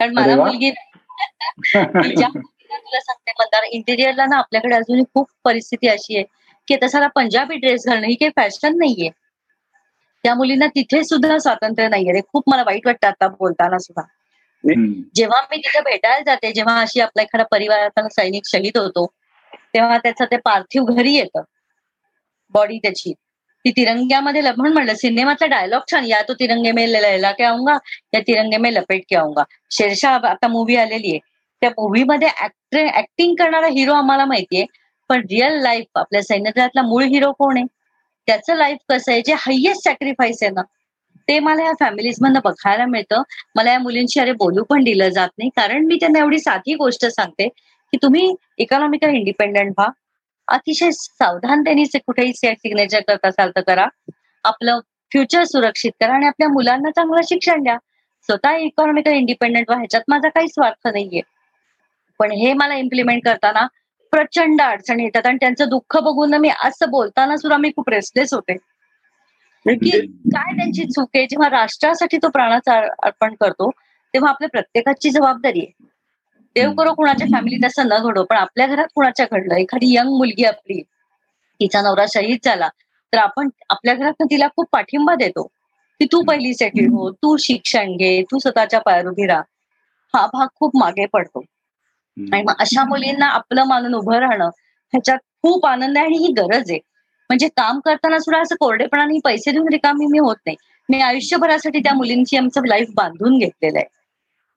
[0.00, 0.36] कारण मला.
[0.36, 0.70] मुलगी
[2.72, 6.24] तुला सांगते मंदार इंटिरियरला ना आपल्याकडे अजूनही खूप परिस्थिती अशी आहे
[6.68, 9.10] की तसाला पंजाबी ड्रेस घालणं ही काही फॅशन नाहीये.
[10.24, 12.20] त्या मुलींना तिथे सुद्धा स्वातंत्र्य नाहीये रे.
[12.20, 14.02] खूप मला वाईट वाटतं आता बोलताना सुद्धा.
[15.14, 19.06] जेव्हा मी तिथे भेटायला जाते जेव्हा अशी आपला एखादा परिवारातला सैनिक शहीद होतो
[19.74, 21.42] तेव्हा त्याचं ते पार्थिव घरी येतं.
[22.50, 23.12] बॉडी त्याची.
[23.64, 27.76] ती तिरंग्यामध्ये म्हणून म्हणलं सिनेमातला डायलॉग छान या तो तिरंगे मे लैला के आऊंगा
[28.14, 29.42] या तिरंगे में लपेट के आऊंगा.
[29.70, 31.18] शेरशाह आता मूवी आलेली आहे.
[31.62, 32.28] त्या मूवीमध्ये
[32.98, 34.64] ऍक्टिंग करणारा हिरो आम्हाला माहितीये
[35.10, 37.66] पण रिअल लाईफ आपल्या सैन्यदलातला मूळ हिरो कोण आहे?
[38.28, 39.20] त्याचं लाईफ कसं आहे?
[39.26, 40.62] जे हायेस्ट सॅक्रिफाईस आहे ना
[41.28, 43.22] ते मला या फॅमिलीज मधनं बघायला मिळतं.
[43.56, 45.50] मला या मुलींशी अरे बोलू पण दिलं जात नाही.
[45.56, 49.88] कारण मी त्यांना एवढी साधी गोष्ट सांगते की तुम्ही इकॉनॉमिकल इंडिपेंडंट व्हा?
[50.48, 53.86] अतिशय सावधानतेने कुठेही सिग्नेचर करत असाल तर करा.
[54.44, 54.80] आपलं
[55.12, 57.76] फ्युचर सुरक्षित करा आणि आपल्या मुलांना चांगलं शिक्षण द्या.
[58.28, 59.78] स्वतः इकॉनॉमिकल इंडिपेंडंट व्हा.
[59.78, 61.20] ह्याच्यात माझा काही स्वार्थ नाहीये.
[62.18, 63.66] पण हे मला इम्प्लिमेंट करताना
[64.12, 68.56] प्रचंड अडचणी येतात आणि त्यांचं दुःख बघून मी असं बोलताना सुद्धा मी खूप रेस्टलेस होते.
[69.66, 69.90] की
[70.34, 71.26] काय त्यांची चूक आहे?
[71.26, 73.70] जेव्हा राष्ट्रासाठी तो प्राणाचा अर्पण करतो
[74.14, 75.86] तेव्हा आपल्या प्रत्येकाची जबाबदारी आहे.
[76.56, 79.54] देव करो कुणाच्या फॅमिलीत असं न घडो पण आपल्या घरात कुणाच्या घडलं?
[79.54, 80.82] एखादी यंग मुलगी आपली
[81.60, 82.68] तिचा नवरा शहीद झाला
[83.12, 85.42] तर आपण आपल्या घरात तिला खूप पाठिंबा देतो.
[86.00, 89.42] की तू पहिली सेटल हो तू शिक्षण घे तू स्वतःच्या पायावर उभी राहा.
[90.14, 91.40] हा भाग खूप मागे पडतो.
[92.32, 94.48] आणि मग अशा मुलींना आपलं मानून उभं राहणं
[94.92, 96.78] ह्याच्यात खूप आनंद आहे आणि ही गरज आहे.
[97.30, 100.56] म्हणजे काम करताना सुद्धा असं कोरडेपणाने पैसे देऊन रिकामी मी होत नाही.
[100.88, 103.86] मी आयुष्यभरासाठी त्या मुलींची आमचं लाईफ बांधून घेतलेलं आहे.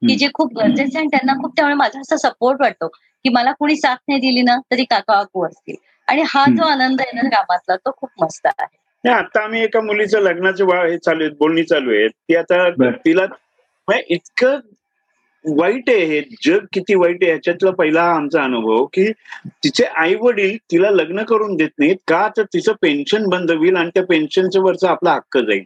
[0.01, 3.75] की जे खूप गरजेचे आणि त्यांना खूप त्यामुळे माझा असा सपोर्ट वाटतो की मला कोणी
[3.75, 5.75] साथ नाही दिली ना तरी काका काकू असतील.
[6.07, 9.09] आणि हा जो आनंद आहे ना कामातला तो खूप मस्त आहे.
[9.09, 13.25] आता आम्ही एका मुलीचं लग्नाचे हे चालू आहेत बोलणी चालू आहे ती आता तिला
[13.87, 14.59] इतकं
[15.45, 19.11] वाईट आहे हे जग किती वाईट आहे ह्याच्यातला पहिला आमचा अनुभव की
[19.63, 21.95] तिचे आई वडील तिला लग्न करून देत नाहीत.
[22.07, 25.63] का तर तिचं पेन्शन बंद होईल आणि त्या पेन्शनच्या वरचा आपला हक्क जाईल.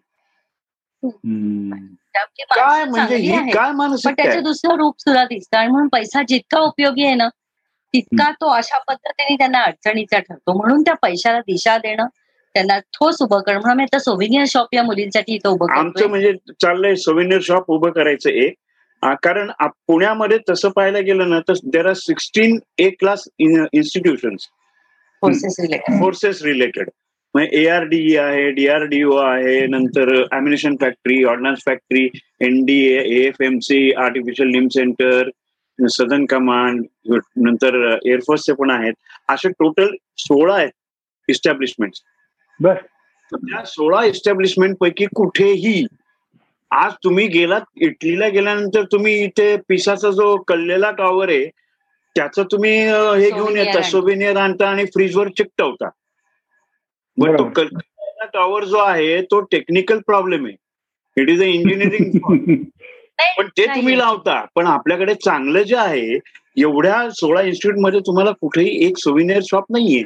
[2.16, 3.72] काय म्हणजे ही काय
[4.06, 5.58] त्याचं दुसरं रूप सुद्धा दिसतं.
[5.58, 7.28] आणि म्हणून पैसा जितका उपयोगी आहे ना
[7.94, 10.58] तितका तो अशा पद्धतीने त्यांना अडचणीचा ठरतो.
[10.58, 12.08] म्हणून त्या पैशाला दिशा देणं
[12.56, 13.60] त्यांना ठोस उभं करणं.
[13.60, 18.30] म्हणून आता सोविनियर शॉप या मुलींसाठी इथं उभं आमचं म्हणजे चाललंय सोविनियर शॉप उभं करायचं
[18.30, 18.54] एक.
[19.24, 19.52] कारण
[19.88, 24.36] पुण्यामध्ये तसं पाहायला गेलं ना तर there are sixteen A class institution
[25.24, 26.90] forces related
[27.36, 32.08] ARDE आहे डीआरडीओ आहे नंतर ammunition factory ordnance factory
[32.42, 35.30] NDA F M C artificial निम सेंटर
[35.80, 38.94] सदन कमांड नंतर एअरफोर्सचे पण आहेत.
[39.30, 40.72] असे टोटल सोळा आहेत
[41.30, 41.94] इस्टॅब्लिशमेंट
[42.60, 42.74] बर.
[43.32, 45.86] त्या सोळा इस्टॅब्लिशमेंट पैकी कुठेही
[46.72, 51.46] आज तुम्ही गेलात इटलीला गेल्यानंतर तुम्ही इथे पिसाचा जो कल्लेला टॉवर आहे
[52.16, 55.90] त्याचं तुम्ही हे घेऊन येता सोबिनियर आणता आणि फ्रीजवर चिकटवता.
[57.20, 60.56] तो कल्लेला टॉवर जो आहे तो टेक्निकल प्रॉब्लेम आहे.
[61.18, 62.20] इट इज अ इंजिनिअरिंग
[63.38, 66.20] पण ते तुम्ही लावता पण आपल्याकडे चांगलं जे आहे
[66.62, 70.04] एवढ्या सोळा इन्स्टिट्यूटमध्ये तुम्हाला कुठेही एक सोविनियर शॉप नाहीये.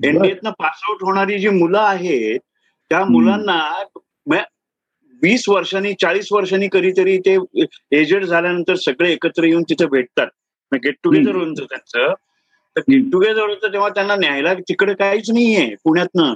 [0.00, 2.40] एनडीएतनं पास आउट होणारी जी मुलं आहेत
[2.90, 3.58] त्या मुलांना
[5.22, 7.36] वीस वर्षांनी चाळीस वर्षांनी कधीतरी ते
[7.98, 10.26] एजेड झाल्यानंतर सगळे एकत्र येऊन तिथे भेटतात.
[10.72, 12.12] गेट टुगेदर होऊन त्यांचं.
[12.80, 16.34] तर गेट टुगेदर होतं तेव्हा त्यांना न्यायला तिकडे काहीच नाहीये पुण्यातनं.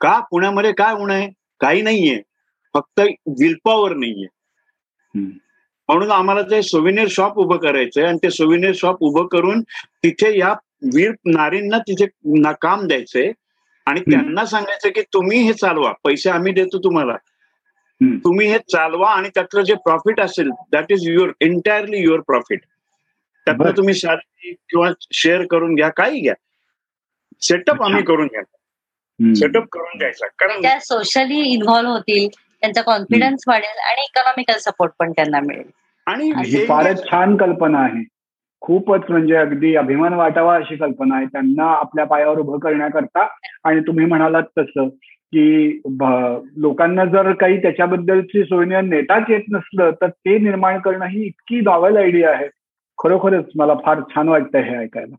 [0.00, 0.20] का?
[0.20, 1.30] पुण्यामध्ये काय होणं आहे?
[1.60, 2.22] काही नाहीये.
[2.74, 4.26] फक्त विल्पावर नाहीये.
[5.88, 9.60] म्हणून आम्हाला ते सोविनियर शॉप उभं करायचंय आणि ते सोविनियर शॉप उभं करून
[10.02, 10.54] तिथे या
[10.94, 12.06] वीर नारींना तिथे
[12.52, 13.32] काम द्यायचंय
[13.86, 15.92] आणि त्यांना सांगायचं की तुम्ही हे चालवा.
[16.04, 17.16] पैसे आम्ही देतो तुम्हाला.
[18.02, 22.60] तुम्ही हे चालवा आणि त्यातलं जे प्रॉफिट असेल that is your entirely your profit
[23.50, 26.34] त्यातलं तुम्ही सॅलरी किंवा शेअर करून घ्या काही घ्या.
[27.40, 28.42] सेटअप आम्ही करून घ्या.
[29.34, 30.26] सेटअप करून घ्यायचा.
[30.26, 32.28] कारण त्या सोशली इन्व्हॉल्व्ह होतील
[32.60, 35.70] त्यांचा कॉन्फिडन्स वाढेल आणि इकॉनॉमिकल सपोर्ट पण त्यांना मिळेल.
[36.06, 36.32] आणि
[36.66, 38.04] फारच छान कल्पना आहे.
[38.60, 41.26] खूपच म्हणजे अगदी अभिमान वाटावा अशी कल्पना आहे.
[41.26, 43.26] त्यांना आपल्या पायावर उभं करण्याकरता
[43.64, 44.88] आणि तुम्ही म्हणालात तसं
[45.34, 45.76] की
[46.56, 51.96] लोकांना जर काही त्याच्याबद्दलची सोयीने नेताच येत नसलं तर ते निर्माण करणं ही इतकी नॉवेल
[51.96, 52.48] आयडिया आहे.
[53.02, 55.16] खरोखरच मला फार छान वाटतं हे ऐकायला.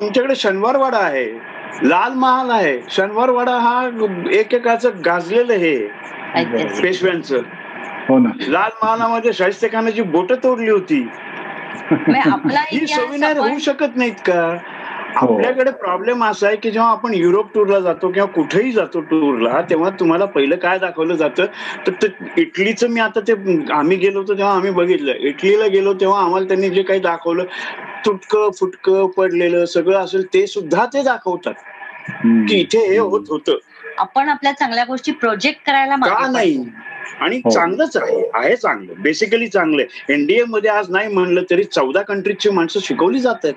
[0.00, 1.26] तुमच्याकडे शनिवारवाडा आहे.
[1.82, 2.78] लाल महाल आहे.
[2.90, 3.90] शनिवारवाडा हा
[4.32, 5.76] एकेकाचं गाजलेलं हे.
[6.82, 7.36] पेशव्यांचं.
[8.08, 8.28] हो ना.
[8.48, 11.08] लाल महालामध्ये शाहिस्ते खानाची बोट तोडली होती.
[12.72, 14.56] ही सोविनार होऊ शकत नाहीत का?
[15.16, 19.90] आपल्याकडे प्रॉब्लेम असा आहे की जेव्हा आपण युरोप टूरला जातो किंवा कुठेही जातो टूरला तेव्हा
[19.90, 21.44] तुम्हाला पहिलं काय दाखवलं जातं?
[21.86, 23.32] तर इटलीचं मी आता ते
[23.72, 25.12] आम्ही गेलो होतो तेव्हा आम्ही बघितलं.
[25.12, 27.44] इटलीला गेलो तेव्हा आम्हाला त्यांनी जे काही दाखवलं
[28.06, 31.54] तुटकं फुटकं पडलेलं सगळं असेल ते सुद्धा ते दाखवतात.
[32.48, 33.56] की इथे हे होत होतं.
[33.98, 36.64] आपण आपल्या चांगल्या गोष्टी प्रोजेक्ट करायला का नाही?
[37.20, 38.92] आणि चांगलंच आहे आहे चांगलं.
[38.98, 40.12] बेसिकली चांगलं आहे.
[40.12, 43.54] एनडीए मध्ये आज नाही म्हणलं तरी चौदा कंट्रीजची माणसं शिकवली जात आहेत.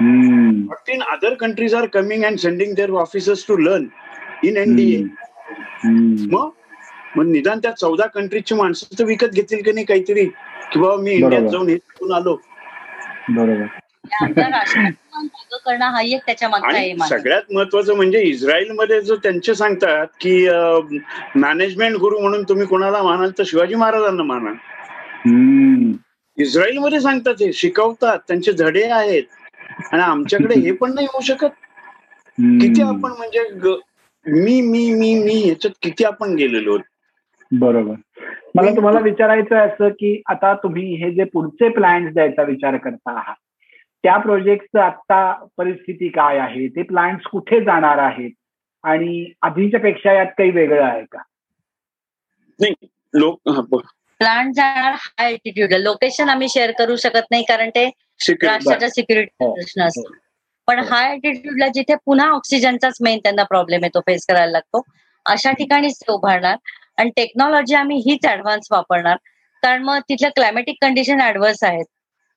[0.00, 3.90] In other countries are coming and sending their officers to learn
[4.42, 5.08] in NDA.
[5.84, 6.50] मग
[7.16, 10.24] मग निदान त्या चौदा कंट्रीजची माणसं तर विकत घेतील की नाही काहीतरी?
[10.72, 12.36] की बाबा मी इंडियात जाऊन हे शिकून आलो.
[13.28, 13.66] बरोबर.
[15.64, 20.36] करणं हा एक त्याच्या मागचा सगळ्यात महत्वाचं म्हणजे इस्रायलमध्ये जो त्यांचे सांगतात की
[21.36, 24.52] मॅनेजमेंट गुरु म्हणून तुम्ही कोणाला मानाल तर शिवाजी महाराजांना माना
[26.38, 29.22] इस्रायलमध्ये सांगतात हे शिकवतात त्यांचे धडे आहेत.
[29.92, 31.48] आणि आमच्याकडे हे पण नाही होऊ शकत.
[32.38, 33.48] किती आपण म्हणजे
[34.26, 36.76] मी मी मी मी ह्याच्यात किती आपण गेलेलो
[37.52, 37.94] बरोबर.
[38.54, 43.34] मला तुम्हाला विचारायचं असं की आता तुम्ही हे जे पुढचे प्लॅन्स द्यायचा विचार करता आहात
[44.04, 46.68] त्या प्रोजेक्टचं आता परिस्थिती काय आहे?
[46.68, 48.30] ते प्लॅन्स कुठे जाणार आहेत?
[48.84, 51.22] आणि आधीच्या पेक्षा यात काही वेगळं आहे का?
[52.60, 52.74] नाही
[53.14, 53.50] लोक
[54.20, 55.36] प्लांट जाणार हाय
[55.78, 60.00] लोकेशन आम्ही शेअर करू शकत नाही कारण ते राष्ट्राच्या सिक्युरिटी हो, प्रश्न असतो.
[60.00, 60.14] हो.
[60.66, 64.82] पण हाय अल्टिट्यूडला जिथे पुन्हा ऑक्सिजनचाच मेन त्यांना प्रॉब्लेम येतो फेस करायला लागतो
[65.26, 66.56] अशा ठिकाणीच ते उभारणार.
[66.96, 69.16] आणि टेक्नॉलॉजी आम्ही हीच ऍडव्हान्स वापरणार.
[69.62, 71.84] कारण मग तिथल्या क्लायमॅटिक कंडिशन ऍडव्हर्स आहेत.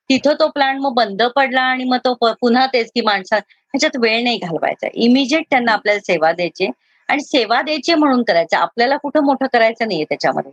[0.10, 4.24] तिथं तो प्लांट मग बंद पडला आणि मग तो पुन्हा तेच की माणसा ह्याच्यात वेळ
[4.24, 4.88] नाही घालवायचा.
[4.94, 6.70] इमिजिएट त्यांना आपल्याला सेवा द्यायची
[7.08, 10.52] आणि सेवा द्यायची म्हणून करायचं आपल्याला कुठं मोठं करायचं नाहीये त्याच्यामध्ये.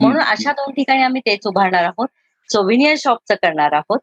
[0.00, 2.08] म्हणून अशा दोन ठिकाणी आम्ही तेच उभारणार आहोत.
[2.52, 3.98] सोविनियर शॉपचं करणार आहोत.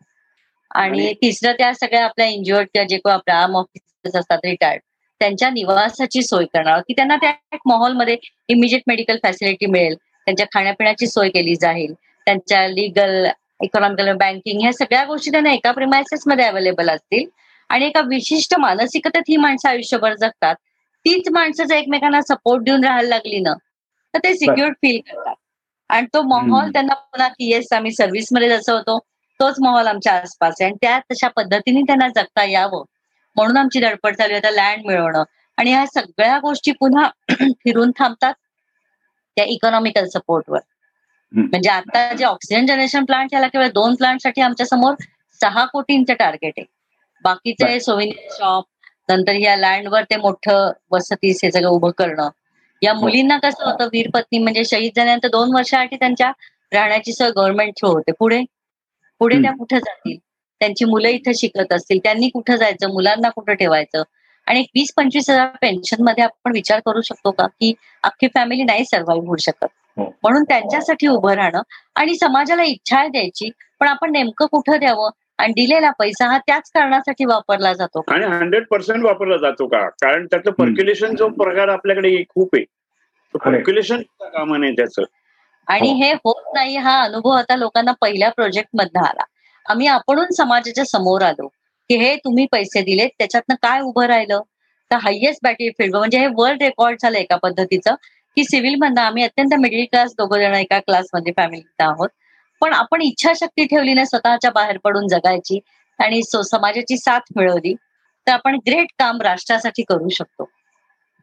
[0.76, 4.82] आणि तिसरं त्या सगळ्या आपल्या इंजुअर्ड किंवा जे कोण आपल्या आर्म ऑफिसर्स असतात रिटायर्ड
[5.22, 6.80] त्यांच्या निवासाची सोय करणार.
[6.80, 7.32] की त्यांना त्या
[7.66, 8.16] मॉलमध्ये
[8.50, 9.96] इमिजिएट मेडिकल फॅसिलिटी मिळेल.
[10.28, 11.94] त्यांच्या खाण्यापिण्याची सोय केली जाईल.
[12.28, 13.26] त्यांच्या लिगल
[13.64, 17.26] इकॉनॉमिकल बँकिंग ह्या सगळ्या गोष्टी त्यांना एका प्रिमायसेस मध्ये अवेलेबल असतील.
[17.70, 20.56] आणि एका विशिष्ट मानसिकतेत ही माणसं आयुष्यभर जगतात.
[21.06, 23.54] तीच माणसं जर एकमेकांना सपोर्ट देऊन राहायला लागली ना
[24.14, 25.36] तर ते सिक्युअर फील करतात.
[25.90, 28.98] आणि तो माहोल त्यांना पुन्हा की येस आम्ही सर्व्हिसमध्ये जसं होतो
[29.40, 30.70] तोच माहोल आमच्या आसपास आहे.
[30.70, 32.84] आणि त्या तशा पद्धतीने त्यांना जगता यावं.
[33.36, 34.56] म्हणून आमची धडपड चालू आहे.
[34.56, 35.24] लँड मिळवणं.
[35.58, 37.10] आणि ह्या सगळ्या गोष्टी पुन्हा
[37.64, 38.34] फिरून थांबतात
[39.38, 40.60] त्या इकॉनॉमिकल सपोर्टवर
[41.32, 44.94] म्हणजे आता जे ऑक्सिजन जनरेशन प्लांट याला केवळ दोन प्लांटसाठी आमच्यासमोर
[45.42, 46.66] सहा कोटींचं टार्गेट आहे.
[47.26, 48.66] बाकीचे सोविनियर शॉप
[49.10, 52.30] नंतर या लँडवर ते मोठं वसती हे सगळं उभं करणं.
[52.82, 53.00] या हो.
[53.00, 56.32] मुलींना कसं होतं वीरपत्नी म्हणजे शहीद झाल्यानंतर दोन वर्षासाठी त्यांच्या
[56.74, 58.12] राहण्याची सोय गव्हर्नमेंट थ्रू होते.
[58.12, 58.44] पुढे
[59.20, 60.18] पुढे त्या कुठं जातील?
[60.60, 62.94] त्यांची मुलं इथं शिकत असतील त्यांनी कुठं जायचं?
[62.94, 64.04] मुलांना कुठं ठेवायचं?
[64.48, 67.74] आणि वीस पंचवीस हजार पेन्शनमध्ये आपण विचार करू शकतो का की
[68.04, 69.66] अख्खी फॅमिली नाही सर्व्हाइव्ह होऊ शकत?
[69.98, 70.04] हो.
[70.24, 71.62] म्हणून त्यांच्यासाठी उभं राहणं
[71.96, 73.50] आणि समाजाला इच्छा द्यायची
[73.80, 75.10] पण आपण नेमकं कुठं द्यावं?
[75.38, 79.90] आणि दिलेला पैसा हा त्याच कारणासाठी वापरला जातो आणि हंड्रेड पर्सेंट वापरला जातो का?
[79.90, 82.66] कारण त्याचं पर्क्युलेशन जो प्रकार आपल्याकडे खूप आहे.
[83.36, 85.04] पर्क्युलेशन कामा नाही त्याचं?
[85.68, 85.98] आणि हो.
[85.98, 89.24] हे होत नाही हा अनुभव आता लोकांना पहिल्या प्रोजेक्ट मधनं आला.
[89.66, 91.48] आम्ही आपणून समाजाच्या समोर आलो
[91.90, 94.42] की हे तुम्ही पैसे दिलेत त्याच्यातनं काय उभं राहिलं?
[94.92, 97.96] तर हायएस्ट बॅटरी फील्ड म्हणजे हे वर्ल्ड रेकॉर्ड झालं एका पद्धतीचं
[98.38, 102.10] की सिव्हिल मधनं आम्ही अत्यंत मिडल क्लास दोघं जण एका क्लासमध्ये फॅमिलीत आहोत.
[102.62, 105.60] पण आपण इच्छाशक्ती ठेवली ना स्वतःच्या बाहेर पडून जगायची
[106.00, 107.74] आणि समाजाची साथ मिळवली
[108.28, 110.50] तर आपण ग्रेट काम राष्ट्रासाठी करू शकतो.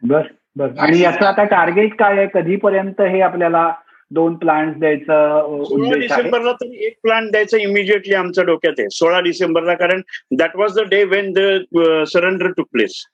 [0.03, 0.27] बर
[0.57, 2.27] बर आणि याचं आता टार्गेट काय आहे?
[2.35, 3.71] कधीपर्यंत हे आपल्याला
[4.11, 8.89] दोन प्लांट द्यायचं सोळा डिसेंबरला तरी एक प्लांट द्यायचं इमिजिएटली आमच्या डोक्यात आहे.
[8.93, 10.01] सोळा डिसेंबरला कारण
[10.39, 13.05] that was the day when the surrender took place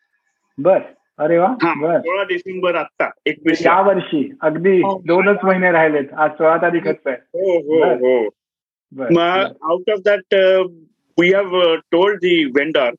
[0.58, 0.78] बर.
[1.18, 1.46] अरे वा.
[1.98, 4.22] सोळा डिसेंबर आता एकवीस या वर्षी.
[4.42, 4.98] अगदी हो.
[5.06, 6.12] दोनच महिने राहिलेत.
[6.14, 7.16] आज सोळा तारीखच आहे.
[7.34, 8.28] हो हो हो.
[8.92, 10.34] मग out of that
[11.18, 12.90] we have told the vendor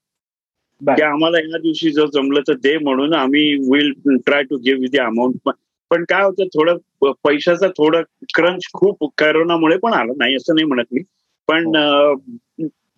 [0.81, 4.97] की आम्हाला या दिवशी जर जमलं तर दे म्हणून आम्ही will try to give the
[4.97, 5.49] amount
[5.91, 6.77] पण काय होतं थोडं
[7.23, 8.01] पैशाचं थोडं
[8.35, 11.01] क्रंच खूप करोनामुळे पण आलं नाही असं नाही म्हणत मी.
[11.47, 11.71] पण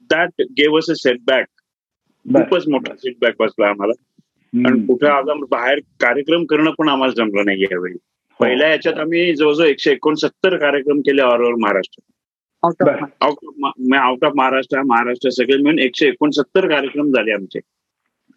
[0.10, 1.45] that gave us a setback
[2.25, 3.93] खूपच मोठा सेटबॅक बसला आम्हाला.
[4.54, 7.93] आणि कुठे आज बाहेर कार्यक्रम करणं पण आम्हाला जमलं नाही यावेळी.
[7.93, 7.99] हो.
[8.39, 12.02] पहिल्या याच्यात आम्ही जवळजवळ एकशे एकोणसत्तर कार्यक्रम केले all over Maharashtra.
[13.21, 17.60] Out of Maharashtra Maharashtra सगळे मिळून एकशे एकोणसत्तर कार्यक्रम झाले आमचे.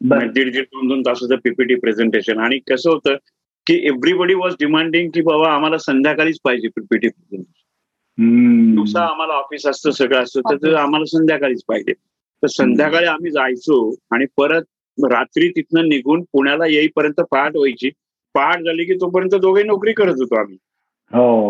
[0.00, 3.16] दीड दीड दोन दोन तासाचं पीपीटी प्रेझेंटेशन आणि कसं होतं
[3.66, 9.90] की एव्हरीबडी वॉज डिमांडिंग की बाबा आम्हाला संध्याकाळीच पाहिजे पीपीटी प्रेझेंटेशन दिवसा आम्हाला ऑफिस असतं
[9.90, 11.92] सगळं असतं तर आम्हाला संध्याकाळीच पाहिजे.
[11.92, 14.62] तर संध्याकाळी आम्ही जायचो आणि परत
[14.98, 17.90] रात्री तिथनं निघून पुण्याला येईपर्यंत पहाट व्हायची.
[18.34, 20.56] पहाट झाली की तोपर्यंत दोघे नोकरी करत होतो आम्ही.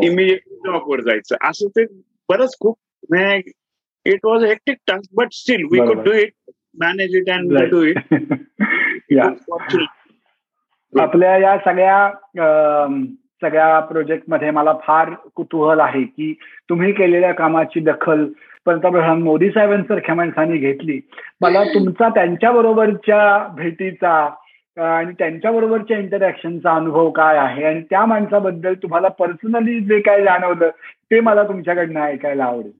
[0.06, 0.56] इमिजिएट हो.
[0.66, 1.36] जॉबवर जायचं.
[1.48, 1.84] असं ते
[2.28, 2.78] बरंच खूप
[4.06, 6.32] it was hectic task but still we could do it
[6.80, 7.98] manage it and do it
[11.00, 12.08] आपल्या या सगळ्या
[13.42, 16.32] सगळ्या प्रोजेक्टमध्ये मला फार कुतूहल आहे की
[16.68, 18.24] तुम्ही केलेल्या कामाची दखल
[18.66, 21.00] पंतप्रधान मोदी साहेबांसारख्या माणसांनी घेतली.
[21.40, 24.12] मला तुमचा त्यांच्याबरोबरच्या भेटीचा
[24.76, 27.64] आणि त्यांच्याबरोबरच्या इंटरॅक्शनचा अनुभव काय आहे?
[27.64, 30.70] आणि त्या माणसाबद्दल तुम्हाला पर्सनली जे काय जाणवलं
[31.10, 32.72] ते मला तुमच्याकडनं ऐकायला आवडेल.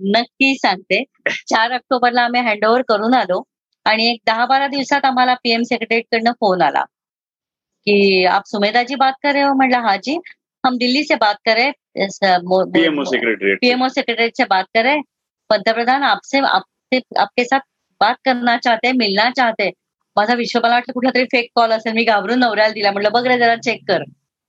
[0.00, 1.02] नक्की सांगते.
[1.28, 3.42] चार ऑक्टोबरला आम्ही हँडओव्हर करून आलो
[3.86, 6.84] आणि एक दहा बारा दिवसात आम्हाला पीएम सेक्रेटरीट कडनं फोन आला.
[7.86, 10.18] की आप सुमेधा जी बात कर रहे हो म्हटलं हाँ जी
[10.64, 11.70] हम दिल्ली से बात कर रहे
[12.72, 15.00] पीएमओ सेक्रेटरी पीएमओ सेक्रेटरी से। बात कर रहे
[15.50, 17.60] पंतप्रधान आपसे आपसे आपके साथ
[18.00, 19.72] बात करना चाहते हैं मिलना चाहते हैं।
[20.16, 22.90] माझा विश्व मला वाटलं कुठला तरी फेक कॉल असेल मी घाबरून नवऱ्याला दिला.
[22.92, 24.02] म्हटलं बघ रे जरा चेक कर.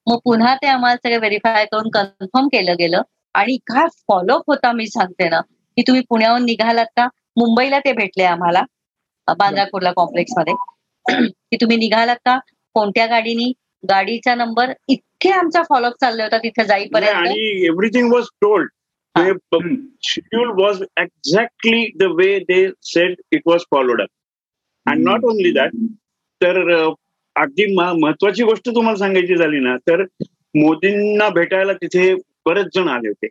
[0.07, 3.01] मग पुन्हा ते आम्हाला सगळं व्हेरीफाय करून कन्फर्म केलं गेलं.
[3.35, 5.39] आणि काय फॉलोअप होता मी सांगते ना
[5.77, 7.05] की तुम्ही पुण्याहून निघालात का?
[7.37, 8.61] मुंबईला ते भेटले आम्हाला
[9.27, 10.53] बांद्रा कुर्ला कॉम्प्लेक्समध्ये.
[11.27, 12.37] की तुम्ही निघालात का?
[12.73, 13.51] कोणत्या गाडीनी?
[13.89, 17.15] गाडीचा नंबर इतके आमचा फॉलोअप चालला होता तिथे जाईपर्यंत.
[17.15, 18.69] आणि everything was told
[20.01, 24.07] schedule was exactly the way they said it was followed up
[24.85, 25.71] and not only that
[26.43, 26.93] तर uh,
[27.35, 30.01] अगदी महत्वाची गोष्ट तुम्हाला सांगायची झाली ना तर
[30.55, 33.27] मोदींना भेटायला तिथे बरेच जण आले होते.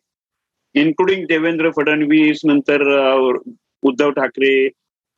[0.74, 2.82] इन्क्लुडिंग देवेंद्र फडणवीस नंतर
[3.82, 4.68] उद्धव ठाकरे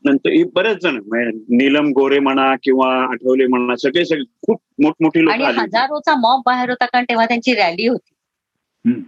[0.05, 5.33] नंतर बरेच जण म्हणजे नीलम गोरे म्हणा किंवा आठवले म्हणा सगळे सगळे खूप मोठमोठी लोक
[5.33, 8.11] आणि हजारोचा मॉब बाहेर होता कारण तेव्हा त्यांची रॅली होती.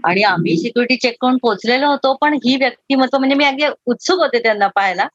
[0.04, 4.38] आणि आम्ही सिक्युरिटी चेक करून पोहोचलेलो होतो पण ही व्यक्तिमत्व म्हणजे मी अगदी उत्सुक होते
[4.42, 5.06] त्यांना पाहायला.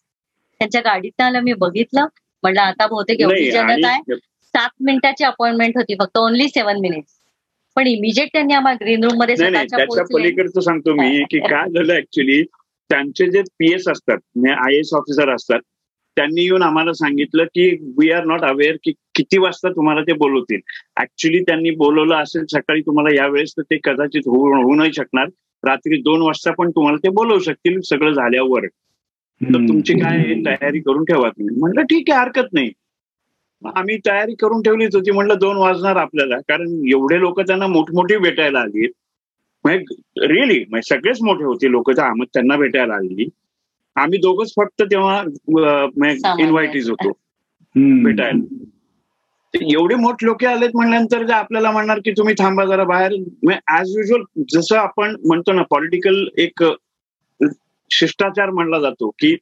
[0.61, 2.05] त्यांच्या गाडीत आलं मी बघितलं.
[2.43, 4.15] म्हणलं आता बहुतेक एवढी जनत आहे.
[4.53, 7.17] सात मिनिटाची अपॉइंटमेंट होती फक्त ओनली सेव्हन मिनिट्स
[7.77, 12.41] पण इमिजिएट त्यांनी आम्हाला ग्रीन रूममध्ये त्याच्या पलीकडचं सांगतो मी की काय झालं ऍक्च्युली
[12.89, 15.59] त्यांचे जे पी एस असतात म्हणजे आय एस ऑफिसर असतात
[16.17, 20.59] त्यांनी येऊन आम्हाला सांगितलं की वी आर नॉट अवेअर की किती वाजता तुम्हाला ते बोलवतील.
[21.01, 25.27] ऍक्च्युली त्यांनी बोलवलं असेल सकाळी तुम्हाला यावेळेस तर ते कदाचित होऊ नाही शकणार.
[25.63, 28.65] रात्री दोन वाजता पण तुम्हाला ते बोलवू शकतील सगळं झाल्यावर.
[29.41, 31.55] तर तुमची काय तयारी करून ठेवा तुम्ही.
[31.59, 32.71] म्हटलं ठीक आहे हरकत नाही.
[33.75, 35.11] आम्ही तयारी करून ठेवलीच होती.
[35.11, 36.37] म्हटलं दोन वाजणार आपल्याला.
[36.39, 38.87] कारण एवढे लोक त्यांना मोठमोठी भेटायला आली.
[39.67, 43.29] रिअली म्हणजे सगळेच मोठे होते लोक त्यांना भेटायला आली
[43.95, 45.23] आम्ही दोघच फक्त तेव्हा
[46.39, 47.11] इन्व्हायटीज होतो.
[48.03, 48.65] भेटायला.
[49.61, 53.11] एवढे मोठे लोक आलेत म्हणल्यानंतर जे आपल्याला म्हणणार की तुम्ही थांबा जरा बाहेर.
[53.67, 56.63] ऍज युजल जसं आपण म्हणतो ना पॉलिटिकल एक
[57.91, 59.37] शिष्टाचार म्हणला जातो की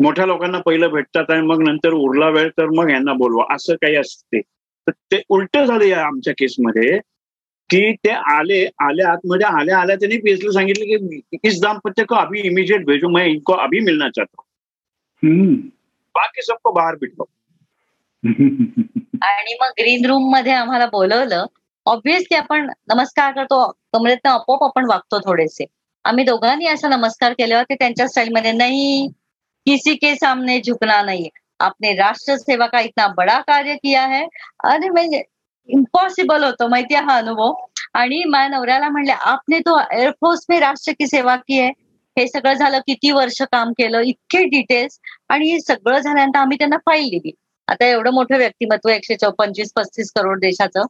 [0.00, 3.96] मोठ्या लोकांना पहिलं भेटतात आणि मग नंतर उरला वेळ तर मग यांना बोलवा असं काही
[3.96, 4.40] असते.
[4.86, 6.98] तर ते उलट झालं या आमच्या केसमध्ये
[7.70, 12.40] की ते आले आले आतमध्ये आल्या आल्या त्यांनी पीएसला सांगितलं की इस दाम्पत्य को अभी
[12.40, 15.56] इमीडिएट भेजो मैं इनको अभी मिलना चाहता हूँ.
[16.14, 17.24] बाकी सबको बाहेर बिठवा
[19.22, 21.46] आणि मग ग्रीन रूममध्ये आम्हाला बोलवलं
[21.86, 25.64] ऑब्विसली आपण नमस्कार करतो कमरेतनं आपोआप आपण वागतो थोडेसे.
[26.04, 29.08] आम्ही दोघांनी असा नमस्कार केल्यावर ते त्यांच्या स्टाईलमध्ये नाही
[29.66, 31.28] किसी के सामने झुकना नहीं
[31.60, 34.26] आपने राष्ट्र सेवा का इतना बड़ा कार्य किया है.
[34.64, 35.22] अरे म्हणजे
[35.68, 37.52] इम्पॉसिबल होतं माहितीये हा अनुभव.
[37.94, 41.70] आणि माझ्या नवऱ्याला म्हणले आपने तो एअरफोर्स मे राष्ट्र की सेवा की आहे.
[42.16, 44.98] हे सगळं झालं किती वर्ष काम केलं इतके डिटेल्स
[45.28, 47.32] आणि हे सगळं झाल्यानंतर आम्ही त्यांना फाईल दिली
[47.68, 50.80] आता एवढं मोठं व्यक्तिमत्व एकशे पंचवीस पस्तीस करोड देशाचं.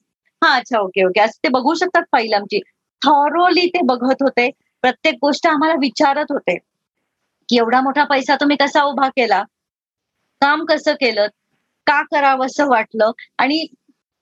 [0.43, 2.61] हा अच्छा ओके ओके असं ते बघू शकतात फाईल आमची.
[3.03, 4.51] थॉरोली ते बघत होते.
[4.83, 6.59] प्रत्येक गोष्ट आम्हाला विचारत होते.
[7.49, 9.43] की एवढा मोठा पैसा तुम्ही कसा उभा केला?
[10.41, 11.27] काम कसं केलं?
[11.87, 13.11] का करावं असं वाटलं?
[13.39, 13.67] आणि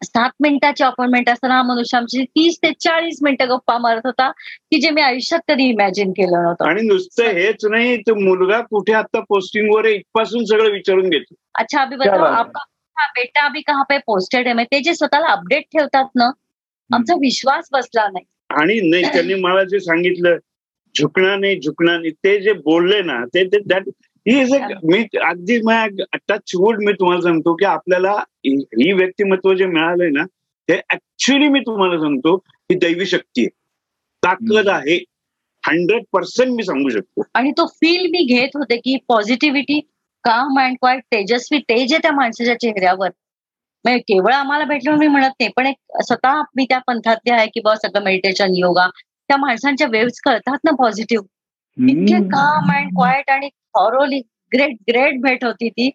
[0.03, 4.81] सात मिनिटाची अपॉइंटमेंट असताना हा मनुष्य आमची तीस ते चाळीस मिनिटं गप्पा मारत होता की
[4.81, 6.69] जे मी आयुष्यात कधी इमॅजिन केलं नव्हतं.
[6.69, 11.35] आणि नुसतं हेच नाही तो मुलगा कुठे आता पोस्टिंगवर इथपासून सगळं विचारून घेतो.
[11.55, 16.05] अच्छा अभि बताओ आपका बेटा अभी कहाँ पे पोस्टेड आहे ते जे स्वतःला अपडेट ठेवतात
[16.17, 16.31] ना
[16.91, 18.25] आमचा विश्वास बसला नाही.
[18.51, 20.37] आणि नाही त्यांनी मला जे सांगितलं
[20.95, 23.89] झुकणार नाही झुकणार नाही ते जे बोलले ना ते दॅट
[24.27, 24.53] ही इज
[24.85, 25.59] मी अगदी
[26.29, 28.13] टच वूड मी तुम्हाला सांगतो की आपल्याला
[28.47, 30.25] ही व्यक्तिमत्व जे मिळालंय ना
[30.69, 32.35] ते ऍक्च्युली मी तुम्हाला सांगतो
[32.71, 33.49] ही दैवी शक्ती आहे.
[34.23, 34.97] ताकद आहे.
[35.65, 37.23] हंड्रेड पर्सेंट मी सांगू शकतो.
[37.35, 39.81] आणि तो फील मी घेत होते की पॉझिटिव्हिटी
[40.25, 43.09] काम अँड क्वाईट तेजस्वी तेज आहे त्या माणसाच्या चेहऱ्यावर.
[43.85, 47.61] म्हणजे केवळ आम्हाला भेटलं मी म्हणत नाही पण एक स्वतः मी त्या पंथातले आहे की
[47.61, 48.89] बा सगळं मेडिटेशन योगा
[49.29, 51.25] त्या माणसांच्या वेव्स कळतात ना पॉझिटिव्ह
[51.89, 54.19] इतके काम अँड क्वाइट आणि थॉरोली
[54.55, 55.91] ग्रेट ग्रेट भेट होती ती.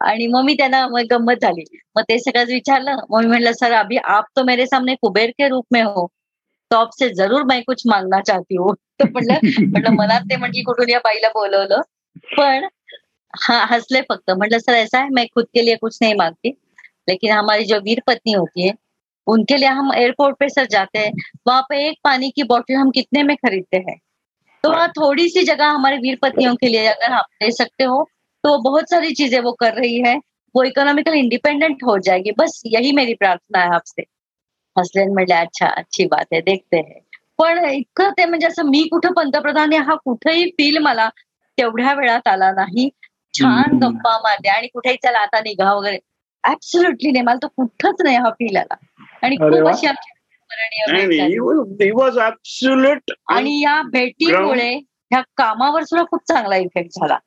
[0.00, 1.64] आणि मग मी त्यांना गंमत झाली.
[1.96, 2.96] मग ते सगळं विचारलं.
[3.10, 6.06] मग मी म्हटलं सर अभी आप तो मेरे सामने कुबेर के रूप में हो.
[6.70, 8.74] तो आपसे जरूर मैं कुछ मांगना चाहती हूँ.
[9.00, 11.80] तर म्हटलं म्हटलं मला ते म्हणजे कुठून या बाईला बोलवलं.
[12.16, 12.68] पण
[13.40, 14.30] हा हंसले फक्त.
[14.30, 16.50] म्हटलं सर ऐसा है मैं खुद के लिए कुछ नहीं मांगती.
[17.08, 18.72] लेकिन हमारी जो वीर पत्नी होती है
[19.26, 21.12] उनके लिए हम एयरपोर्ट पे सर जाते हैं.
[21.46, 24.00] वहां पे एक पानी की बोतल हम कितने में खरीदते हैं?
[24.64, 28.08] तो वहाँ थोड़ी सी जगह हमारे वीर पत्नियों के लिए अगर आप दे सकते हो
[28.44, 30.16] तो बहुत सारी चीज़ें वो कर रही है।
[30.56, 34.02] वो इकोनॉमिकल इंडिपेंडेंट हो जाएगी। बस यही मेरी प्रार्थना है आपसे।
[34.78, 37.00] हसलेन म्हटले अच्छा अच्छी बात है देखते हैं।
[37.38, 41.08] पण इतकं ते म्हणजे असं मी कुठं पंतप्रधान हा कुठेही फील मला
[41.58, 42.88] तेवढ्या वेळात आला नाही।
[43.38, 43.86] छान हम्म.
[43.86, 45.98] गप्पा मारल्या आणि कुठेही चला आता निघा वगैरे.
[46.44, 48.74] ऍब्सोल्युटली नाही मला तो कुठंच नाही हा फील आला.
[49.22, 50.11] आणि खूप अशी आमची
[53.28, 54.74] आणि या भेटीमुळे
[55.10, 57.18] ह्या कामावर सुद्धा खूप चांगला इफेक्ट झाला.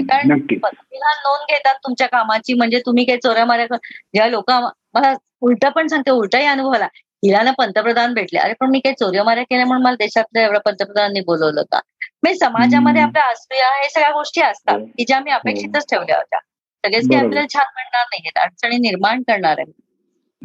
[0.00, 5.66] कारण पंतप्रधान नोंद घेतात तुमच्या कामाची म्हणजे तुम्ही काही चोऱ्या माऱ्या जेव्हा लोक मला उलट
[5.66, 6.88] पण सांगते उलटाही अनुभव आला.
[7.24, 8.38] हिला ना पंतप्रधान भेटले.
[8.38, 11.80] अरे पण मी काही चोऱ्या माऱ्या केल्या म्हणून मला देशातल्या एवढ्या पंतप्रधानांनी बोलवलं का?
[12.22, 13.02] म्हणजे समाजामध्ये.
[13.02, 14.86] आपल्या असूया हे सगळ्या गोष्टी असतात हो.
[14.86, 16.38] की ज्या मी अपेक्षितच ठेवल्या होत्या.
[16.84, 17.24] सगळेच काही.
[17.26, 19.72] आपल्याला छान म्हणणार नाहीयेत अडचणी निर्माण करणार आहेत.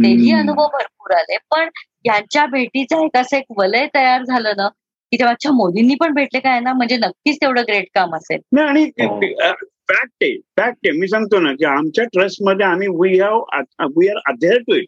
[0.03, 0.31] तेही.
[0.31, 1.37] अनुभव भरपूर आले.
[1.51, 1.69] पण
[2.05, 6.39] यांच्या भेटीचं एक असं एक वलय तयार झालं ना की तेव्हा अच्छा मोदींनी पण भेटले
[6.39, 8.39] काय ना म्हणजे नक्कीच तेवढं ग्रेट काम असेल.
[8.51, 9.19] नाही आणि हो.
[9.89, 10.91] फॅक्ट आहे फॅक्ट आहे.
[10.91, 13.43] मी सांगतो ना की आमच्या ट्रस्टमध्ये आम्ही we have
[13.97, 14.87] we are adhere to it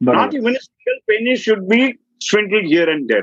[0.00, 3.20] not even single penny should be swindled here and there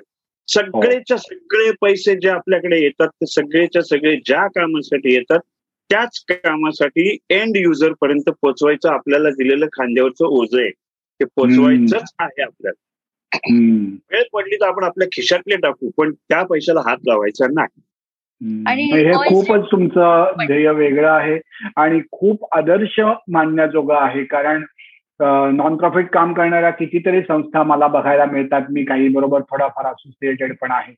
[0.48, 5.40] सगळेच्या सगळे पैसे जे आपल्याकडे येतात ते सगळेच्या सगळे ज्या कामासाठी येतात
[5.90, 10.72] त्याच कामासाठी एंड युजर पर्यंत पोहोचवायचं आपल्याला दिलेलं खांद्यावरचं ओझ आहे.
[11.20, 12.82] ते पोहोचवायचंच आहे आपल्याला.
[14.12, 17.82] वेळ पडली तर आपण आपल्या खिशातले टाकू पण त्या पैशाला हात लावायचा नाही.
[18.94, 21.40] हे खूपच तुमचं ध्येय वेगळं आहे
[21.76, 23.00] आणि खूप आदर्श
[23.32, 24.64] मानण्याजोगं आहे कारण
[25.56, 28.62] नॉन प्रॉफिट काम करणाऱ्या कितीतरी संस्था मला बघायला मिळतात.
[28.70, 30.94] मी काही बरोबर थोडाफार असोसिएटेड पण आहे.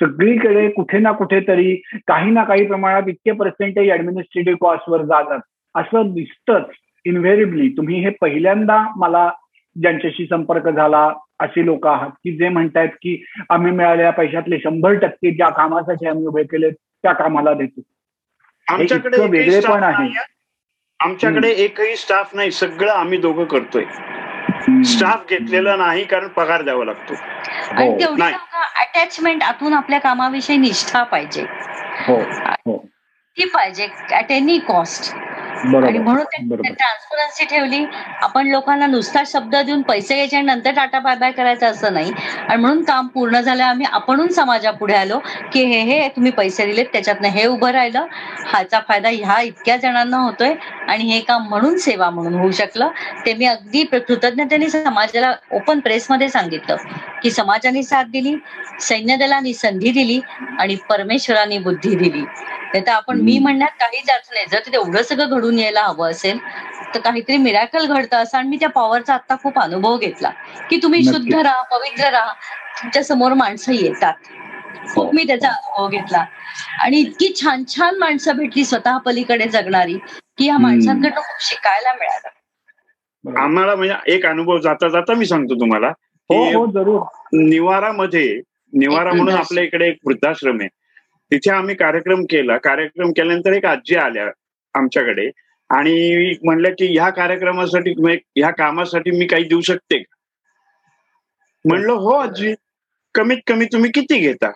[0.00, 1.74] सगळीकडे कुठे ना कुठेतरी
[2.06, 5.40] काही ना काही प्रमाणात इतके पर्सेंटेज ऍडमिनिस्ट्रेटिव्ह कॉस्टवर जातात.
[5.74, 6.64] असं दिसतंच
[7.04, 9.30] इन्व्हेरिबली तुम्ही हे पहिल्यांदा मला
[9.80, 11.08] ज्यांच्याशी संपर्क झाला
[11.40, 16.26] असे लोक आहात की जे म्हणतायत की आम्ही मिळालेल्या पैशातले शंभर टक्के ज्या कामासाठी आम्ही
[16.26, 17.80] उभे केले त्या कामाला देतो.
[18.68, 20.24] आमच्याकडे वेगळेपण स्टाफ आहे.
[21.00, 22.50] आमच्याकडे एकही स्टाफ नाही.
[22.50, 23.84] सगळं आम्ही दोघं करतोय.
[24.84, 27.14] स्टाफ घेतलेला नाही कारण पगार द्यावा लागतो.
[27.70, 28.22] आणि हो, तेवढी.
[28.76, 31.42] अटॅचमेंट आतून आपल्या कामाविषयी निष्ठा पाहिजे.
[32.06, 32.20] हो.
[32.42, 32.86] हो.
[33.36, 33.88] ती पाहिजे.
[34.12, 35.14] ऍट एनी कॉस्ट
[35.62, 36.24] आणि म्हणून
[36.72, 37.84] ट्रान्सपरन्सी ठेवली.
[38.22, 42.12] आपण लोकांना नुसता शब्द देऊन पैसे घ्यायचे आणि नंतर टाटा बाय बाय करायचं असं नाही.
[42.40, 43.62] आणि म्हणून काम पूर्ण झालं.
[43.64, 45.18] आम्ही आपणहून समाजापुढे आलो
[45.52, 48.06] की हे हे तुम्ही पैसे दिलेत त्याच्यातनं हे उभं राहिलं.
[48.46, 50.54] ह्याचा फायदा ह्या इतक्या जणांना होतोय.
[50.90, 52.88] आणि हे काम म्हणून सेवा म्हणून होऊ शकलं
[53.26, 56.76] ते मी अगदी कृतज्ञतेने समाजाला ओपन प्रेसमध्ये सांगितलं.
[57.22, 58.34] की समाजाने साथ दिली
[58.80, 60.20] सैन्य दलाने संधी दिली
[60.58, 62.20] आणि परमेश्वराने बुद्धी दिली.
[62.72, 63.38] नाही तर आपण मी.
[63.38, 64.46] म्हणण्यात काहीच अर्थ नाही.
[64.52, 66.38] जर ते एवढं सगळं घडून यायला हवं असेल
[66.94, 70.30] तर काहीतरी मिराकल घडतं असं आणि मी त्या पॉवरचा आता खूप अनुभव घेतला.
[70.70, 71.02] की तुम्ही.
[71.04, 72.32] शुद्ध राहा पवित्र राहा.
[72.82, 74.14] तुमच्यासमोर माणसं येतात.
[74.86, 74.94] हो.
[74.94, 76.24] खूप मी त्याचा अनुभव घेतला.
[76.80, 79.98] आणि इतकी छान छान माणसं भेटली स्वतः पलीकडे जगणारी.
[80.40, 80.58] की या.
[80.58, 82.28] माणसांकडनं खूप शिकायला मिळालं.
[83.40, 85.88] आम्हाला म्हणजे एक अनुभव जाता जाता मी सांगतो तुम्हाला
[86.28, 87.02] हो हो जरूर.
[87.32, 88.40] निवारामध्ये
[88.72, 89.34] निवारा म्हणून.
[89.34, 90.68] आपल्या इकडे एक वृद्धाश्रम आहे.
[91.30, 92.58] तिथे आम्ही कार्यक्रम केला.
[92.58, 94.24] कार्यक्रम केल्यानंतर एक आजी आल्या
[94.74, 95.30] आमच्याकडे.
[95.70, 100.14] आणि म्हणल्या की ह्या कार्यक्रमासाठी म्हणजे ह्या कामासाठी मी काही देऊ शकते का?
[101.64, 102.54] म्हणलं हो आजी.
[103.14, 104.50] कमीत कमी तुम्ही किती घेता?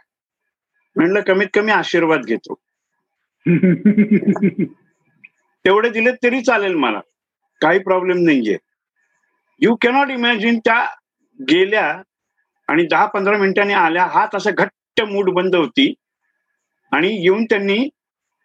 [0.97, 2.55] म्हणलं कमीत कमी आशीर्वाद घेतो.
[5.65, 7.01] तेवढे दिले तरी चालेल मला.
[7.61, 8.57] काही प्रॉब्लेम नाहीये.
[9.61, 10.85] यू कॅनॉट इमॅजिन त्या
[11.41, 12.03] गेल्या
[12.69, 15.95] आणि दहा पंधरा मिनिटांनी आल्या हात असा घट्ट मूठ बंद होती.
[16.93, 17.89] आणि येऊन त्यांनी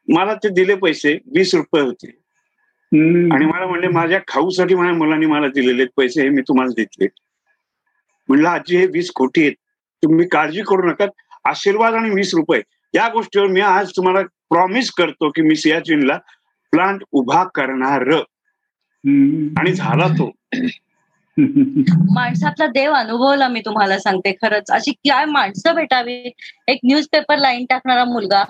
[0.08, 2.08] मला ते दिले पैसे वीस रुपये होते.
[3.34, 7.08] आणि मला म्हणले माझ्या खाऊसाठी माझ्या मुलांनी मला दिलेले पैसे हे मी तुम्हाला देतले
[8.30, 9.54] म्हणलं आजी हे वीस कोटी आहेत.
[10.04, 11.06] तुम्ही काळजी करू नका.
[11.46, 12.62] आशीर्वाद आणि वीस रुपये.
[12.94, 16.18] या गोष्टीवर मी आज तुम्हाला प्रॉमिस करतो की मी सियाचिनला
[16.72, 18.12] प्लांट उभा करणार.
[19.60, 20.32] आणि झाला तो.
[22.14, 24.72] माणसातला देव अनुभवला मी तुम्हाला सांगते खरंच.
[24.72, 26.32] अशी काय माणसं भेटावी?
[26.68, 28.44] एक न्यूजपेपर लाईन टाकणारा मुलगा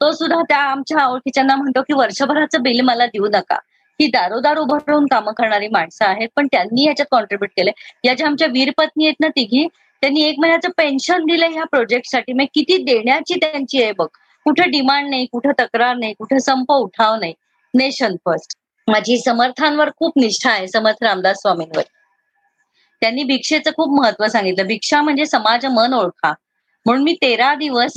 [0.00, 3.58] तो सुद्धा त्या आमच्या ओळखीच्यांना म्हणतो की वर्षभराचं बिल मला देऊ नका.
[4.00, 7.70] ही दारोदार उभं राहून कामं करणारी माणसं आहेत पण त्यांनी याच्यात कॉन्ट्रीब्युट केले
[8.04, 9.66] या ज्या आमच्या वीरपत्नी आहेत ना तिघी
[10.02, 14.06] त्यांनी एक महिन्याचं पेन्शन दिलंय ह्या प्रोजेक्टसाठी मग किती देण्याची त्यांची आहे बघ.
[14.44, 17.34] कुठं डिमांड नाही कुठं तक्रार नाही कुठं संप उठाव नाही.
[17.74, 18.56] नेशन फर्स्ट
[18.88, 21.82] माझी समर्थांवर खूप निष्ठा आहे समर्थ रामदास स्वामींवर.
[23.00, 24.66] त्यांनी भिक्षेचं खूप महत्त्व सांगितलं.
[24.66, 26.32] भिक्षा म्हणजे समाज मन ओळखा.
[26.86, 27.92] म्हणून मी तेरा दिवस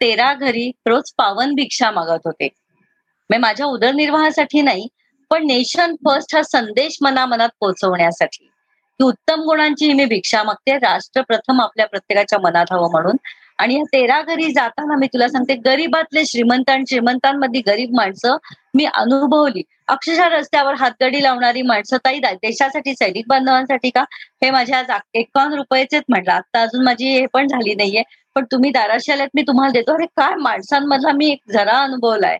[0.00, 2.46] तेरा घरी रोज पावन भिक्षा मागत होते.
[2.46, 4.88] म्हणजे माझ्या उदरनिर्वाहासाठी नाही
[5.30, 8.44] पण नेशन फर्स्ट हा संदेश मनामनात पोहोचवण्यासाठी.
[8.44, 10.78] की उत्तम गुणांची मी भिक्षा मागते.
[10.78, 13.16] राष्ट्र प्रथम आपल्या प्रत्येकाच्या मनात हवं म्हणून.
[13.58, 18.36] आणि या तेरा घरी जाताना मी तुला सांगते गरीबातले श्रीमंत आणि श्रीमंतांमध्ये गरीब माणसं
[18.74, 19.62] मी अनुभवली.
[19.88, 24.00] अक्षरशः रस्त्यावर हातगडी लावणारी माणसं ताई देशासाठी सैनिक बांधवांसाठी का?
[24.42, 26.32] हे माझ्या आज एकावन्न रुपयेचेच म्हटलं.
[26.32, 28.02] आता अजून माझी हे पण झाली नाहीये.
[28.34, 29.94] पण तुम्ही दाराशी आल्यात मी तुम्हाला देतो.
[29.94, 32.38] अरे काय माणसांमधला मी एक जरा अनुभवलाय.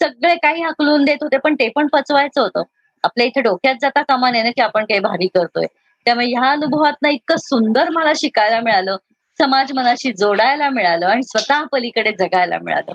[0.00, 2.62] सगळे काही हकलून देत होते पण ते पण पचवायचं होतं.
[3.02, 5.66] आपल्या इथे डोक्यात जाता कामा नये ना की आपण काही भारी करतोय.
[6.04, 8.96] त्यामुळे ह्या अनुभवातनं इतकं सुंदर मला शिकायला मिळालं.
[9.40, 12.92] समाज मनाशी जोडायला मिळालं आणि स्वतः पलीकडे जगायला मिळालं.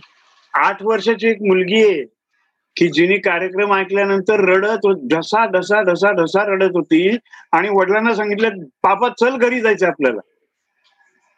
[0.53, 2.03] आठ वर्षाची एक मुलगी आहे
[2.75, 7.17] की जिने कार्यक्रम ऐकल्यानंतर रडत ढसा ढसा ढसा ढसा रडत होती
[7.51, 10.19] आणि वडिलांना सांगितलं पापा चल घरी जायचं आपल्याला.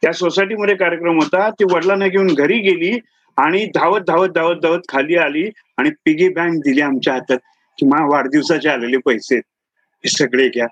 [0.03, 2.99] त्या सोसायटीमध्ये कार्यक्रम होता ती वडिलांना घेऊन घरी गेली
[3.37, 7.37] आणि धावत धावत धावत धावत खाली आली आणि पिगी बँक दिली आमच्या हातात
[7.77, 10.65] की मा वाढदिवसाचे आलेले पैसे हे सगळे घ्या.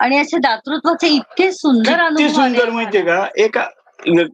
[0.00, 3.26] आणि असे दातृत्वाचे इतके सुंदर सुंदर माहितीये का?
[3.36, 3.66] एका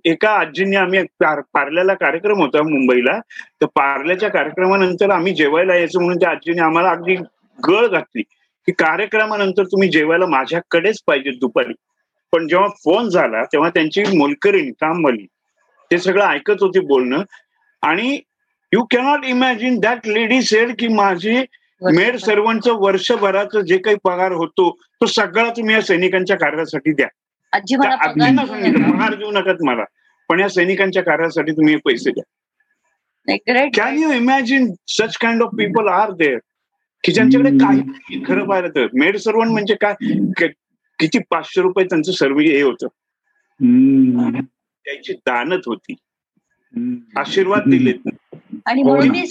[0.05, 1.03] एका आजींनी आम्ही
[1.55, 3.18] पार्ल्याला कार्यक्रम होता मुंबईला.
[3.61, 7.14] तर पार्ल्याच्या कार्यक्रमानंतर आम्ही जेवायला यायचं म्हणून त्या आजीने आम्हाला अगदी
[7.59, 8.22] गळ घातली.
[8.68, 11.72] की कार्यक्रमानंतर तुम्ही जेवायला माझ्याकडेच पाहिजे दुपारी.
[12.32, 15.26] पण जेव्हा फोन झाला तेव्हा त्यांची मोलकरीण कामवाली
[15.91, 17.22] ते सगळं ऐकत होती बोलणं.
[17.82, 18.18] आणि
[18.72, 21.45] you cannot imagine that lady said की माझी
[21.83, 27.09] मेड सर्वंटचं वर्षभराचं जे काही पगार होतो तो सगळा तुम्ही या सैनिकांच्या कार्यासाठी द्या.
[28.47, 29.85] सांगितलं पगार देऊ नका मला.
[30.29, 33.66] पण या सैनिकांच्या कार्यासाठी तुम्ही पैसे द्या.
[33.77, 36.39] Can you imagine such kind of people are there
[37.05, 38.87] की ज्यांच्याकडे काही खरं पाहिलं तर.
[38.95, 39.95] मेड सर्वंट म्हणजे काय?
[40.99, 42.87] किती पाचशे रुपये त्यांचं सर्व हे होतं.
[44.85, 45.95] त्याची दानत होती.
[47.16, 48.09] आशीर्वाद दिलेत.
[48.66, 49.27] आणि म्हणून मी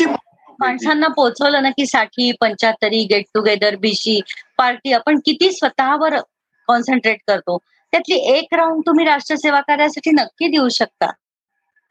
[0.60, 4.22] माणसांना पोहोचवलं ना की साठी पंच्याहत्तरी गेट टुगेदर बीसी
[4.58, 6.18] पार्टी आपण किती स्वतःवर
[6.68, 7.58] कॉन्सन्ट्रेट करतो.
[7.91, 11.12] त्यातली एक राऊंड तुम्ही राष्ट्रसेवा कार्यासाठी नक्की देऊ शकता.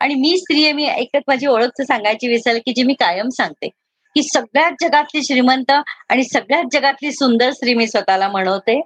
[0.00, 3.68] आणि मी स्त्री आहे मी एकच माझी ओळख सांगायची विसरल की जी मी कायम सांगते.
[4.14, 5.70] की सगळ्यात जगातली श्रीमंत
[6.08, 8.80] आणि सगळ्यात जगातली सुंदर स्त्री मी स्वतःला म्हणवते.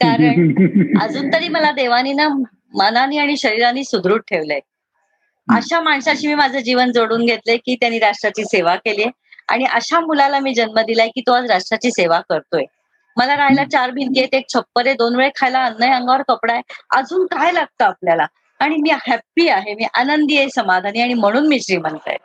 [0.00, 2.28] कारण अजून तरी मला देवानी ना
[2.74, 4.60] मनाने आणि शरीराने सुदृढ ठेवलंय.
[5.48, 9.04] अशा माणसाशी मी माझं जीवन जोडून घेतलंय की त्यांनी राष्ट्राची सेवा केली
[9.48, 12.64] आणि अशा मुलाला मी जन्म दिलाय की तो आज राष्ट्राची सेवा करतोय.
[13.16, 16.52] मला राहायला चार भिंती आहेत एक छप्पर आहे दोन वेळे खायला अन्न आहे अंगावर कपडा
[16.52, 16.62] आहे.
[16.90, 18.26] अजून काय लागतं आपल्याला?
[18.58, 22.16] आणि मी हॅप्पी आहे मी आनंदी आहे समाधानी आणि म्हणून मी श्रीमंत आहे.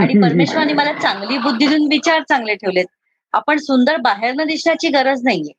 [0.00, 2.84] आणि परमेश्वराने मला चांगली बुद्धी देऊन विचार चांगले ठेवलेत.
[3.32, 5.52] आपण सुंदर बाहेरनं दिसण्याची गरज नाहीये.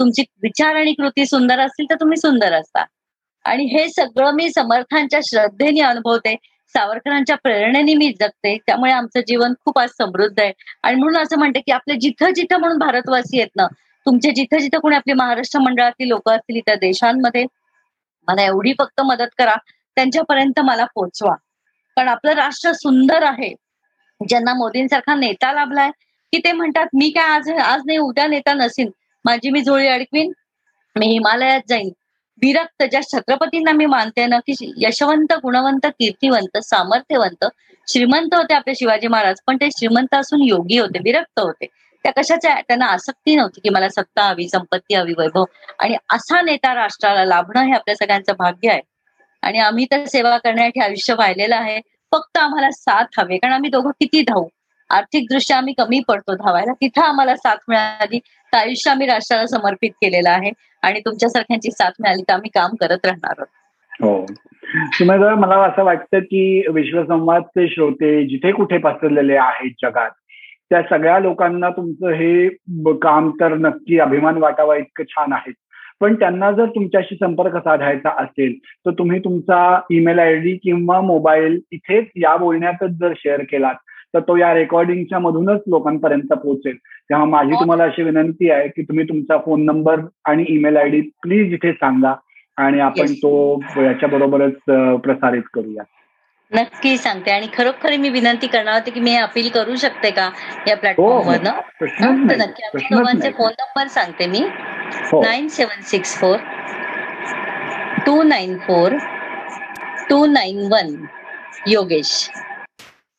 [0.00, 2.84] तुमची विचार आणि कृती सुंदर असतील तर तुम्ही सुंदर असता.
[3.44, 6.36] आणि हे सगळं मी समर्थांच्या श्रद्धेने अनुभवते.
[6.74, 8.56] सावरकरांच्या प्रेरणेने मी जगते.
[8.66, 10.52] त्यामुळे आमचं जीवन खूप आज समृद्ध आहे.
[10.82, 13.66] आणि म्हणून असं म्हणते की आपले जिथं जिथं म्हणून भारतवासी आहेत ना
[14.06, 17.44] तुमचे जिथं जिथं कोणी आपली महाराष्ट्र मंडळातली लोक असतील इतर देशांमध्ये
[18.28, 19.54] मला एवढी फक्त मदत करा.
[19.96, 21.34] त्यांच्यापर्यंत मला पोचवा
[21.96, 23.54] कारण आपलं राष्ट्र सुंदर आहे.
[24.20, 25.90] ज्यांना मोदींसारखा नेता लाभलाय
[26.32, 28.90] की ते म्हणतात मी काय आज आज नाही उद्या नेता नसीन.
[29.24, 30.32] माझी मी जुळी अडकवीन.
[30.96, 31.90] मी हिमालयात जाईन.
[32.42, 37.44] विरक्त ज्या छत्रपतींना मी मानते ना की यशवंत गुणवंत कीर्तिवंत सामर्थ्यवंत
[37.88, 41.66] श्रीमंत होते आपले शिवाजी महाराज पण ते श्रीमंत असून योगी होते विरक्त होते.
[42.02, 45.44] त्या कशाच्या त्यांना आसक्ती नव्हती की मला सत्ता हवी संपत्ती हवी वैभव.
[45.78, 48.80] आणि असा नेता राष्ट्राला लाभणं हे आपल्या सगळ्यांचं भाग्य आहे.
[49.42, 51.80] आणि आम्ही तर सेवा करण्यासाठी आयुष्य वाहिलेलं आहे.
[52.12, 54.46] फक्त आम्हाला साथ हवे कारण आम्ही दोघं किती धावू.
[54.90, 56.72] आर्थिक दृष्ट्या आम्ही कमी पडतो धावायला.
[56.72, 58.18] तिथं आम्हाला साथ मिळाली.
[58.18, 60.50] तर आयुष्य आम्ही राष्ट्राला समर्पित केलेलं आहे.
[60.82, 63.46] आणि तुमच्यासारख्यांची साथ मिळाली तर आम्ही काम करत राहणार आहोत.
[64.02, 64.26] हो.
[64.92, 70.10] सुमेधा मला असं वाटतं की विश्वसंवादचे श्रोते जिथे कुठे पसरलेले आहेत जगात
[70.70, 72.48] त्या सगळ्या लोकांना तुमचं हे
[73.02, 75.52] काम तर नक्की अभिमान वाटावा इतकं छान आहे.
[76.00, 81.60] पण त्यांना जर तुमच्याशी संपर्क साधायचा असेल तर तुम्ही तुमचा ईमेल आय डी किंवा मोबाईल
[81.70, 83.74] इथेच या बोलण्यातच जर शेअर केलात
[84.14, 86.76] तर तो या रेकॉर्डिंगच्या मधूनच लोकांपर्यंत पोहोचेल.
[86.76, 91.00] तेव्हा माझी तुम्हाला अशी विनंती आहे की तुम्ही तुमचा फोन नंबर आणि ईमेल आय डी
[91.22, 92.14] प्लीज इथे सांगा
[92.56, 95.82] आणि आपण तो याच्या बरोबरच प्रसारित करूया.
[96.52, 97.30] नक्की सांगते.
[97.30, 100.28] आणि खरोखर मी विनंती करणार होते की मी अपील करू शकते का
[100.68, 101.36] या प्लॅटफॉर्मवर
[102.36, 104.40] नक्की दोघांचे फोन नंबर सांगते मी.
[105.12, 106.36] Nine seven six four
[108.06, 108.92] two nine four
[110.10, 110.94] two nine one
[111.66, 112.30] Yogesh.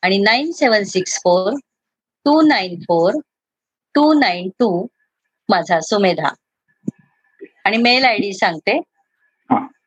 [0.03, 1.53] आणि nine seven six four
[2.25, 3.13] two nine four
[3.95, 4.85] two nine two
[5.49, 6.29] माझा सुमेधा.
[7.65, 8.79] आणि मेल आय डी सांगते.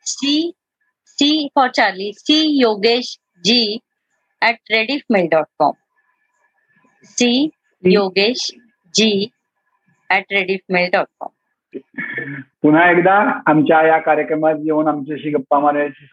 [0.07, 0.51] C
[1.07, 3.79] C for Charlie C Yogesh G
[4.43, 5.73] at Rediff mail dot com
[7.05, 7.49] C
[7.83, 8.51] Yogesh
[8.95, 9.29] G
[10.11, 11.79] at Rediff mail dot com
[12.63, 13.15] पुन्हा एकदा
[13.47, 16.07] आमच्या या कार्यक्रमात येऊन आमच्याशी गप्पा मारण्याची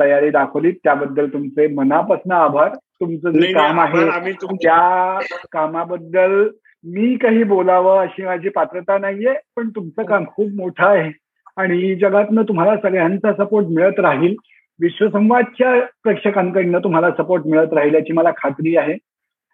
[0.00, 0.72] तयारी दाखवली.
[0.84, 2.74] त्याबद्दल तुमचे मनापासून आभार.
[3.00, 5.20] तुमचं जे काम आहे त्या
[5.52, 6.48] कामाबद्दल
[6.84, 11.12] मी काही बोलावं अशी माझी पात्रता नाहीये पण तुमचं काम खूप मोठं आहे.
[11.56, 14.34] आणि जगातनं तुम्हाला सगळ्यांचा सपोर्ट मिळत राहील.
[14.80, 18.94] विश्वसंवादच्या प्रेक्षकांकडनं तुम्हाला सपोर्ट मिळत राहील याची मला खात्री आहे.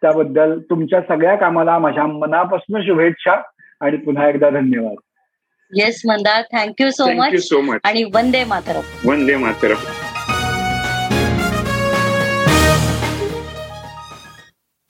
[0.00, 3.32] त्याबद्दल तुमच्या सगळ्या कामाला माझ्या मनापासून शुभेच्छा
[3.80, 4.94] आणि पुन्हा एकदा धन्यवाद.
[5.76, 9.10] Yes Mandar thank you so much so much आणि वंदे मातरम.
[9.10, 10.01] वंदे मातरम.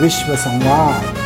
[0.00, 1.21] विश्वसंवाद।